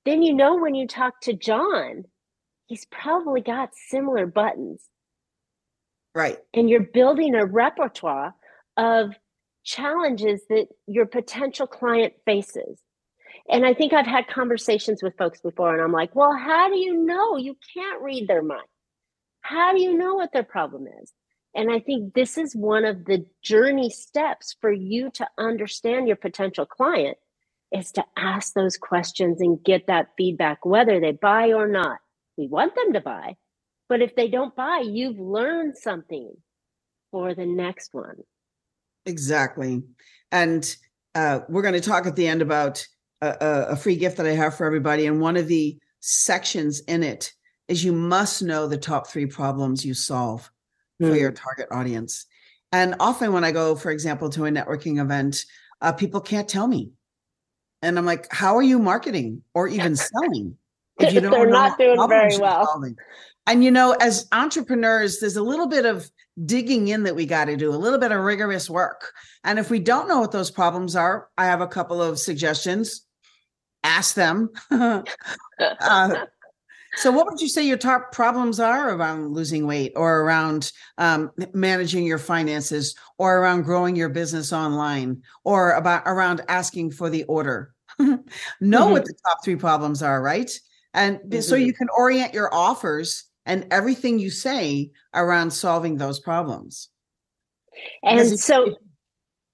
[0.06, 2.06] then you know when you talk to John,
[2.68, 4.84] he's probably got similar buttons.
[6.14, 6.38] Right.
[6.54, 8.36] And you're building a repertoire
[8.76, 9.12] of
[9.64, 12.80] challenges that your potential client faces.
[13.50, 16.78] And I think I've had conversations with folks before, and I'm like, well, how do
[16.78, 17.38] you know?
[17.38, 18.68] You can't read their mind.
[19.42, 21.14] How do you know what their problem is?
[21.56, 26.18] And I think this is one of the journey steps for you to understand your
[26.18, 27.18] potential client
[27.72, 32.00] is to ask those questions and get that feedback, whether they buy or not.
[32.38, 33.36] We want them to buy,
[33.90, 36.34] but if they don't buy, you've learned something
[37.12, 38.18] for the next one.
[39.06, 39.84] Exactly.
[40.32, 40.76] And
[41.16, 42.86] uh, we're going to talk at the end about
[43.22, 45.08] a, a free gift that I have for everybody.
[45.08, 47.34] And one of the sections in it
[47.68, 50.50] is you must know the top three problems you solve
[51.00, 52.26] for your target audience.
[52.72, 55.46] And often when I go, for example, to a networking event,
[55.82, 56.92] uh, people can't tell me
[57.82, 60.58] and I'm like, how are you marketing or even selling?
[61.00, 62.66] If you don't They're not doing very well.
[62.66, 62.96] Solving?
[63.48, 66.10] And you know, as entrepreneurs, there's a little bit of
[66.46, 69.14] digging in that we got to do, a little bit of rigorous work.
[69.44, 73.06] And if we don't know what those problems are, I have a couple of suggestions.
[73.84, 74.50] Ask them.
[74.72, 75.04] uh,
[76.98, 81.32] so, what would you say your top problems are around losing weight, or around um,
[81.54, 87.24] managing your finances, or around growing your business online, or about around asking for the
[87.26, 87.74] order?
[88.00, 88.18] know
[88.60, 88.92] mm-hmm.
[88.92, 90.60] what the top three problems are, right?
[90.94, 91.42] And mm-hmm.
[91.42, 96.90] so you can orient your offers and everything you say around solving those problems.
[98.04, 98.78] And so,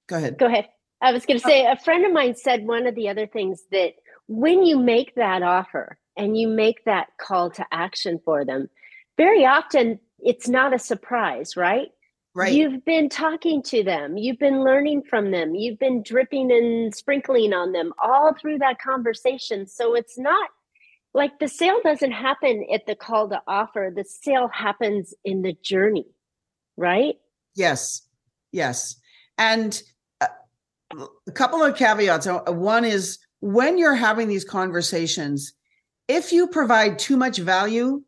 [0.07, 0.37] go ahead.
[0.37, 0.67] Go ahead.
[1.01, 3.63] I was going to say, a friend of mine said one of the other things
[3.71, 3.93] that
[4.27, 8.69] when you make that offer and you make that call to action for them,
[9.17, 11.89] very often it's not a surprise, right?
[12.35, 12.53] Right.
[12.53, 17.53] You've been talking to them, you've been learning from them, you've been dripping and sprinkling
[17.53, 19.67] on them all through that conversation.
[19.67, 20.49] So it's not
[21.13, 25.53] like the sale doesn't happen at the call to offer, the sale happens in the
[25.63, 26.07] journey,
[26.75, 27.15] right?
[27.55, 28.01] Yes.
[28.51, 28.95] Yes.
[29.37, 29.81] And
[30.21, 30.27] uh,
[31.27, 32.25] a couple of caveats.
[32.25, 35.53] Uh, one is when you're having these conversations,
[36.07, 37.99] if you provide too much value,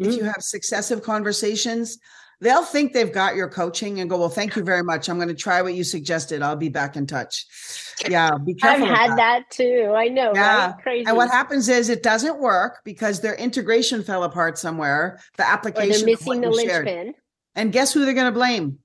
[0.00, 0.10] mm-hmm.
[0.10, 1.98] if you have successive conversations,
[2.40, 5.08] they'll think they've got your coaching and go, well, thank you very much.
[5.08, 6.42] I'm going to try what you suggested.
[6.42, 7.46] I'll be back in touch.
[8.08, 8.86] Yeah, be careful.
[8.86, 9.16] I've had that.
[9.18, 9.50] that.
[9.50, 9.92] too.
[9.94, 10.32] I know.
[10.34, 10.68] Yeah.
[10.68, 10.82] Right?
[10.82, 11.06] Crazy.
[11.06, 15.20] And what happens is it doesn't work because their integration fell apart somewhere.
[15.36, 15.90] The application.
[15.90, 17.14] Or they're missing the linchpin.
[17.54, 18.78] And guess who they're going to blame?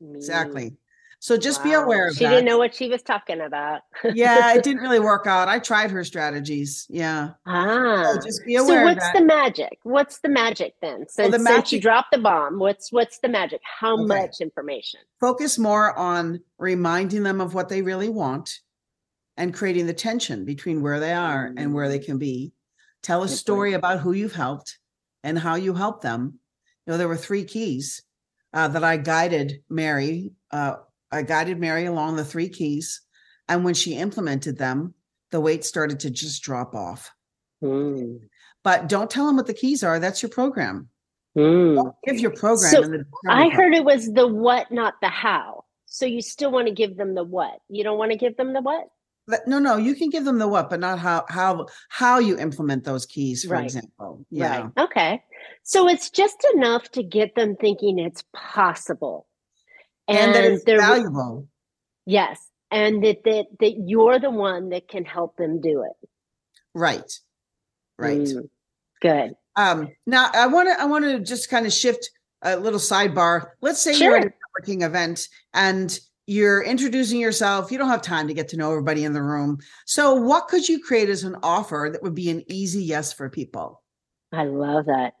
[0.00, 0.78] exactly.
[1.24, 1.64] So just wow.
[1.64, 2.30] be aware of she that.
[2.32, 3.80] didn't know what she was talking about.
[4.12, 5.48] yeah, it didn't really work out.
[5.48, 6.86] I tried her strategies.
[6.90, 7.30] Yeah.
[7.46, 8.12] Ah.
[8.12, 8.80] So just be aware.
[8.80, 9.78] So what's the magic?
[9.84, 11.06] What's the magic then?
[11.08, 13.62] Since, well, the magic, since you dropped the bomb, what's what's the magic?
[13.64, 14.04] How okay.
[14.04, 15.00] much information?
[15.18, 18.60] Focus more on reminding them of what they really want
[19.38, 21.56] and creating the tension between where they are mm-hmm.
[21.56, 22.04] and where they mm.
[22.04, 22.52] can be.
[23.02, 23.78] Tell a Good story point.
[23.78, 24.78] about who you've helped
[25.22, 26.38] and how you helped them.
[26.86, 28.02] You know, there were three keys
[28.52, 30.74] uh, that I guided Mary uh,
[31.14, 33.00] I guided Mary along the three keys.
[33.48, 34.94] And when she implemented them,
[35.30, 37.10] the weight started to just drop off.
[37.62, 38.20] Mm.
[38.62, 39.98] But don't tell them what the keys are.
[39.98, 40.88] That's your program.
[41.36, 41.92] Mm.
[42.04, 42.70] give your program.
[42.70, 45.64] So I heard it was the what, not the how.
[45.86, 47.58] So you still want to give them the what.
[47.68, 48.88] You don't want to give them the what?
[49.26, 52.38] But no, no, you can give them the what, but not how how how you
[52.38, 53.64] implement those keys, for right.
[53.64, 54.26] example.
[54.30, 54.68] Yeah.
[54.76, 54.84] Right.
[54.84, 55.22] Okay.
[55.62, 59.26] So it's just enough to get them thinking it's possible
[60.08, 61.48] and, and that it's valuable.
[62.06, 62.40] Yes,
[62.70, 66.08] and that that that you're the one that can help them do it.
[66.74, 67.10] Right.
[67.98, 68.18] Right.
[68.18, 68.48] Mm,
[69.00, 69.36] good.
[69.56, 72.10] Um, now I want to I want to just kind of shift
[72.42, 73.50] a little sidebar.
[73.60, 74.10] Let's say sure.
[74.10, 77.70] you're at a networking event and you're introducing yourself.
[77.70, 79.58] You don't have time to get to know everybody in the room.
[79.86, 83.28] So, what could you create as an offer that would be an easy yes for
[83.28, 83.82] people?
[84.32, 85.14] I love that.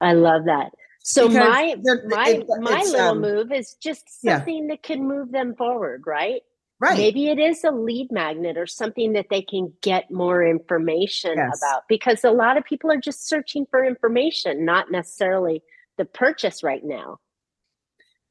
[0.00, 0.72] I love that.
[1.10, 4.74] So because my my it, my little um, move is just something yeah.
[4.74, 6.42] that can move them forward, right?
[6.78, 6.96] Right.
[6.96, 11.60] Maybe it is a lead magnet or something that they can get more information yes.
[11.60, 15.62] about because a lot of people are just searching for information, not necessarily
[15.98, 17.18] the purchase right now.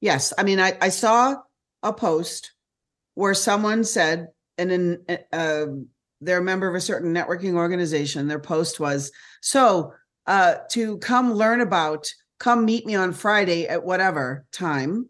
[0.01, 0.33] Yes.
[0.37, 1.35] I mean, I, I saw
[1.83, 2.53] a post
[3.13, 5.65] where someone said, and in, uh,
[6.21, 8.27] they're a member of a certain networking organization.
[8.27, 9.11] Their post was,
[9.41, 9.93] so
[10.25, 12.09] uh, to come learn about
[12.39, 15.09] come meet me on Friday at whatever time.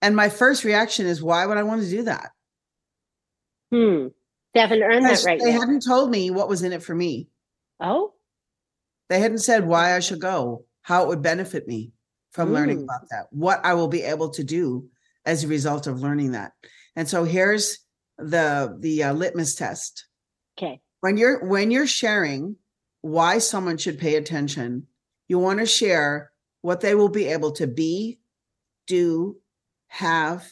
[0.00, 2.30] And my first reaction is, why would I want to do that?
[3.70, 4.08] Hmm.
[4.54, 5.40] They haven't earned because that right.
[5.40, 5.60] They yet.
[5.60, 7.28] hadn't told me what was in it for me.
[7.80, 8.12] Oh.
[9.08, 11.92] They hadn't said why I should go, how it would benefit me
[12.32, 12.52] from mm.
[12.52, 12.84] learning hmm.
[12.84, 14.88] about that, what I will be able to do
[15.24, 16.52] as a result of learning that.
[16.96, 17.78] And so here's
[18.18, 20.06] the the uh, litmus test.
[20.58, 20.80] Okay.
[21.00, 22.56] When you're when you're sharing
[23.00, 24.86] why someone should pay attention,
[25.28, 26.31] you want to share
[26.62, 28.18] what they will be able to be,
[28.86, 29.36] do,
[29.88, 30.46] have,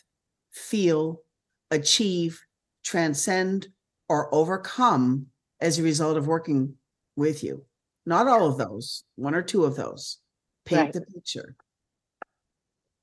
[0.50, 1.22] feel,
[1.70, 2.40] achieve,
[2.84, 3.68] transcend,
[4.08, 5.26] or overcome
[5.60, 6.74] as a result of working
[7.16, 7.64] with you.
[8.06, 10.18] Not all of those, one or two of those.
[10.64, 10.92] Paint right.
[10.92, 11.56] the picture.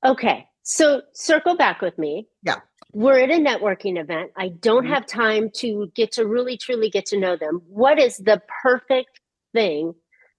[0.04, 0.46] Okay.
[0.62, 2.28] So circle back with me.
[2.42, 2.60] Yeah.
[2.92, 4.32] We're at a networking event.
[4.36, 4.92] I don't mm-hmm.
[4.92, 7.62] have time to get to really truly get to know them.
[7.68, 9.20] What is the perfect
[9.52, 9.94] thing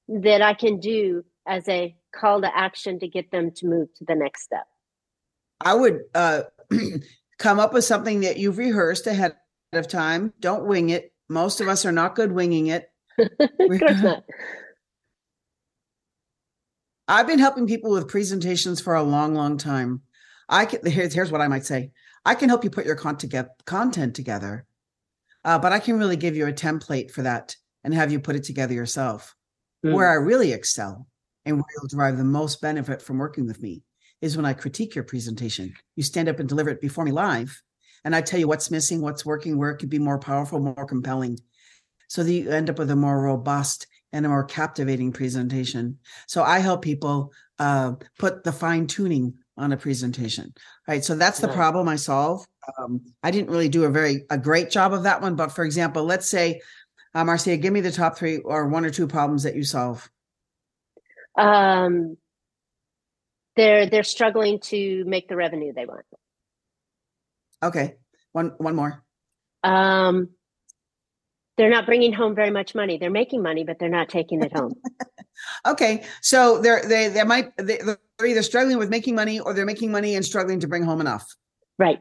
[0.07, 4.05] that I can do as a call to action to get them to move to
[4.05, 4.67] the next step?
[5.59, 6.43] I would uh,
[7.39, 9.35] come up with something that you've rehearsed ahead
[9.73, 10.31] of time.
[10.39, 11.11] Don't wing it.
[11.27, 12.89] Most of us are not good winging it.
[13.17, 13.29] of
[13.79, 14.23] course not.
[17.07, 20.03] I've been helping people with presentations for a long, long time.
[20.47, 21.91] I can here's here's what I might say.
[22.23, 24.65] I can help you put your content together,
[25.43, 28.35] uh, but I can really give you a template for that and have you put
[28.35, 29.35] it together yourself.
[29.83, 29.93] Mm.
[29.93, 31.07] Where I really excel
[31.49, 33.83] and where you'll derive the most benefit from working with me
[34.21, 35.73] is when I critique your presentation.
[35.95, 37.61] You stand up and deliver it before me live,
[38.03, 40.85] and I tell you what's missing, what's working, where it could be more powerful, more
[40.85, 41.39] compelling,
[42.07, 45.99] so that you end up with a more robust and a more captivating presentation.
[46.27, 50.53] So I help people uh, put the fine tuning on a presentation.
[50.87, 51.03] Right.
[51.03, 51.55] So that's the yeah.
[51.55, 52.45] problem I solve.
[52.77, 55.63] Um, I didn't really do a very a great job of that one, but for
[55.63, 56.61] example, let's say,
[57.13, 60.09] uh, Marcia, give me the top three or one or two problems that you solve
[61.37, 62.17] um,
[63.55, 66.05] they're they're struggling to make the revenue they want.
[67.61, 67.95] Okay,
[68.31, 69.03] one one more.
[69.63, 70.29] Um,
[71.57, 72.97] they're not bringing home very much money.
[72.97, 74.73] They're making money, but they're not taking it home.
[75.67, 79.65] okay, so they're they they might they, they're either struggling with making money or they're
[79.65, 81.25] making money and struggling to bring home enough.
[81.77, 81.99] Right.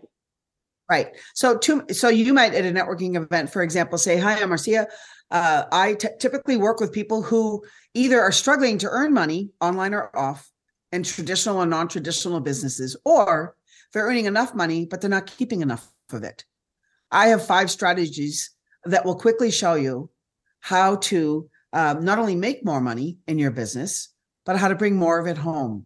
[0.88, 1.08] Right.
[1.34, 4.86] So to so you might at a networking event, for example, say, "Hi, I'm Marcia.
[5.30, 7.62] Uh, I t- typically work with people who
[7.94, 10.50] either are struggling to earn money online or off
[10.90, 13.54] in traditional and non-traditional businesses, or
[13.92, 16.44] they're earning enough money but they're not keeping enough of it.
[17.10, 18.50] I have five strategies
[18.84, 20.10] that will quickly show you
[20.60, 24.08] how to um, not only make more money in your business,
[24.46, 25.84] but how to bring more of it home,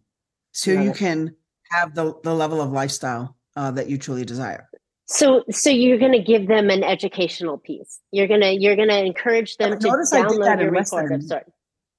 [0.52, 1.34] so you can
[1.70, 4.68] have the the level of lifestyle uh, that you truly desire.
[5.12, 8.00] So, so you're going to give them an educational piece.
[8.12, 11.50] You're gonna you're gonna encourage them to download your report of sorts.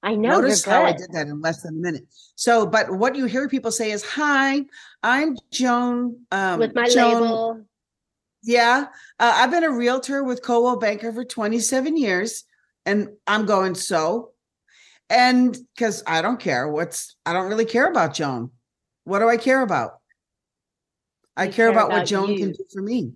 [0.02, 0.40] I know.
[0.40, 2.06] Notice how I did that in less than a minute.
[2.34, 4.64] So, but what you hear people say is, "Hi,
[5.02, 7.60] I'm Joan." Um, with my Joan, label.
[8.42, 8.86] Yeah,
[9.18, 12.44] uh, I've been a realtor with Coldwell Banker for 27 years,
[12.84, 14.32] and I'm going so,
[15.08, 18.50] and because I don't care what's, I don't really care about Joan.
[19.04, 20.00] What do I care about?
[21.36, 22.38] I care, care, about, about what Joan you.
[22.38, 23.12] can do for me.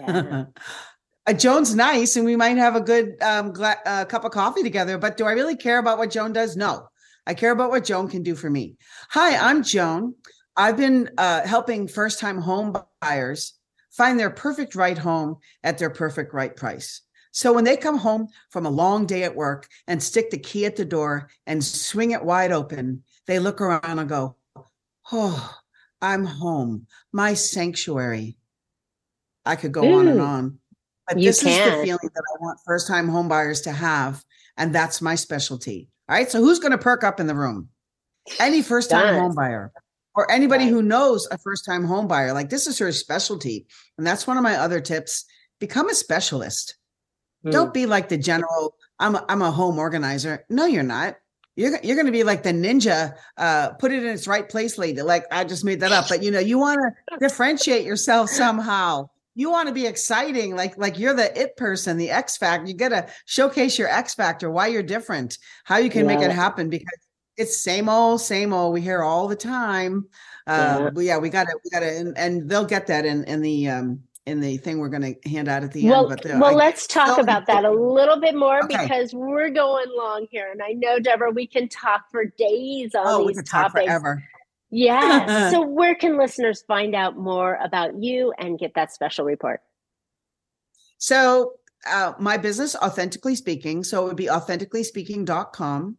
[0.00, 0.44] Yeah.
[1.26, 4.62] uh, Joan's nice, and we might have a good um, gla- uh, cup of coffee
[4.62, 4.98] together.
[4.98, 6.56] But do I really care about what Joan does?
[6.56, 6.88] No,
[7.26, 8.76] I care about what Joan can do for me.
[9.10, 10.14] Hi, I'm Joan.
[10.56, 13.54] I've been uh, helping first-time home buyers
[13.92, 17.02] find their perfect right home at their perfect right price.
[17.30, 20.66] So when they come home from a long day at work and stick the key
[20.66, 24.36] at the door and swing it wide open, they look around and go,
[25.12, 25.54] "Oh,
[26.00, 28.36] I'm home, my sanctuary."
[29.48, 30.58] I could go Ooh, on and on.
[31.08, 31.50] But this can.
[31.50, 34.22] is the feeling that I want first time homebuyers to have.
[34.58, 35.88] And that's my specialty.
[36.08, 36.30] All right.
[36.30, 37.68] So who's going to perk up in the room?
[38.38, 39.70] Any first time homebuyer
[40.14, 42.34] or anybody who knows a first time homebuyer.
[42.34, 43.66] Like this is her specialty.
[43.96, 45.24] And that's one of my other tips.
[45.60, 46.76] Become a specialist.
[47.46, 47.52] Mm.
[47.52, 50.44] Don't be like the general, I'm a, I'm a home organizer.
[50.50, 51.16] No, you're not.
[51.58, 54.78] You're, you're going to be like the ninja, uh, put it in its right place
[54.78, 55.02] lady.
[55.02, 56.78] Like I just made that up, but you know, you want
[57.10, 61.96] to differentiate yourself somehow you want to be exciting like like you're the it person
[61.96, 65.88] the x factor you got to showcase your x factor why you're different how you
[65.88, 66.16] can yeah.
[66.16, 66.98] make it happen because
[67.36, 70.08] it's same old same old we hear all the time
[70.48, 70.90] uh, yeah.
[70.90, 73.40] but yeah we got to we got to and, and, they'll get that in in
[73.40, 76.38] the um in the thing we're going to hand out at the well, end but
[76.38, 78.82] well I, let's talk so about that a little bit more okay.
[78.82, 83.06] because we're going long here and i know deborah we can talk for days on
[83.06, 84.22] oh, these topics forever
[84.70, 85.50] yeah.
[85.50, 89.60] so, where can listeners find out more about you and get that special report?
[90.98, 91.54] So,
[91.86, 93.84] uh, my business, Authentically Speaking.
[93.84, 95.96] So, it would be authenticallyspeaking.com.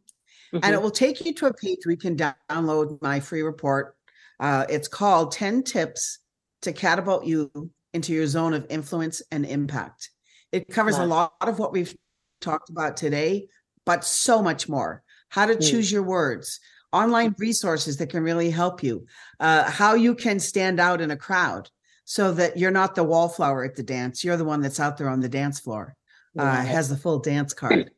[0.54, 0.60] Mm-hmm.
[0.64, 3.96] And it will take you to a page where you can download my free report.
[4.40, 6.20] Uh, it's called 10 Tips
[6.62, 7.52] to Catapult You
[7.94, 10.10] into Your Zone of Influence and Impact.
[10.52, 11.06] It covers wow.
[11.06, 11.96] a lot of what we've
[12.42, 13.48] talked about today,
[13.86, 15.04] but so much more.
[15.30, 15.70] How to mm.
[15.70, 16.60] choose your words,
[16.92, 19.06] online resources that can really help you,
[19.40, 21.70] uh, how you can stand out in a crowd
[22.06, 24.24] so that you're not the wallflower at the dance.
[24.24, 25.96] You're the one that's out there on the dance floor,
[26.38, 27.92] uh, has the full dance card.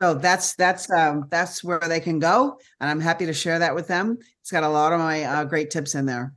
[0.00, 3.74] So that's that's um, that's where they can go, and I'm happy to share that
[3.74, 4.18] with them.
[4.42, 6.34] It's got a lot of my uh, great tips in there.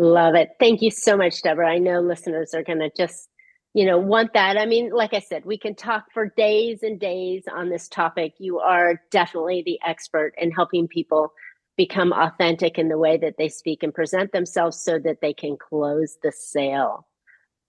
[0.00, 0.52] Love it.
[0.58, 1.70] Thank you so much, Deborah.
[1.70, 3.28] I know listeners are going to just
[3.72, 6.98] you know want that i mean like i said we can talk for days and
[6.98, 11.32] days on this topic you are definitely the expert in helping people
[11.76, 15.56] become authentic in the way that they speak and present themselves so that they can
[15.56, 17.06] close the sale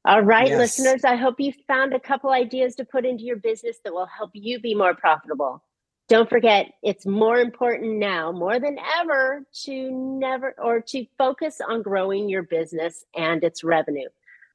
[0.04, 0.58] all right yes.
[0.58, 4.08] listeners i hope you found a couple ideas to put into your business that will
[4.08, 5.64] help you be more profitable
[6.12, 11.82] don't forget it's more important now more than ever to never or to focus on
[11.82, 14.09] growing your business and its revenue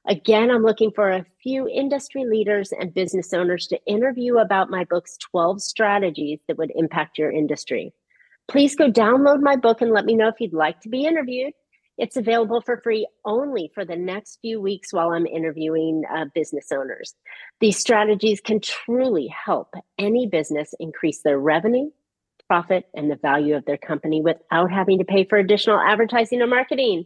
[0.09, 4.85] Again, I'm looking for a few industry leaders and business owners to interview about my
[4.85, 7.91] book's 12 strategies that would impact your industry.
[8.47, 11.51] Please go download my book and let me know if you'd like to be interviewed.
[11.97, 16.67] It's available for free only for the next few weeks while I'm interviewing uh, business
[16.71, 17.15] owners.
[17.59, 21.89] These strategies can truly help any business increase their revenue,
[22.47, 26.47] profit, and the value of their company without having to pay for additional advertising or
[26.47, 27.05] marketing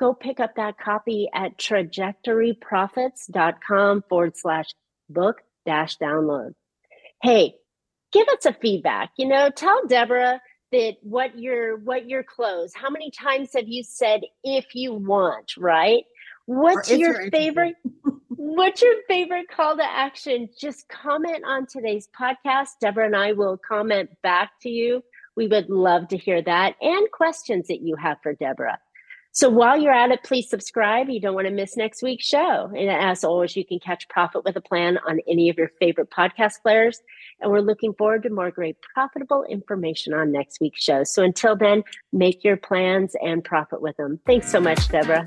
[0.00, 4.70] go pick up that copy at trajectoryprofits.com forward slash
[5.10, 6.54] book dash download.
[7.22, 7.56] Hey,
[8.10, 9.10] give us a feedback.
[9.18, 10.40] You know, tell Deborah
[10.72, 15.52] that what your what your clothes How many times have you said if you want,
[15.58, 16.04] right?
[16.46, 17.76] What's your favorite?
[18.28, 20.48] what's your favorite call to action?
[20.58, 22.70] Just comment on today's podcast.
[22.80, 25.02] Deborah and I will comment back to you.
[25.36, 28.78] We would love to hear that and questions that you have for Deborah.
[29.40, 31.08] So while you're at it, please subscribe.
[31.08, 32.70] You don't want to miss next week's show.
[32.76, 36.10] And as always, you can catch Profit with a Plan on any of your favorite
[36.10, 37.00] podcast players.
[37.40, 41.04] And we're looking forward to more great profitable information on next week's show.
[41.04, 44.20] So until then, make your plans and profit with them.
[44.26, 45.24] Thanks so much, Deborah.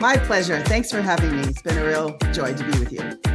[0.00, 0.60] My pleasure.
[0.64, 1.42] Thanks for having me.
[1.42, 3.31] It's been a real joy to be with you.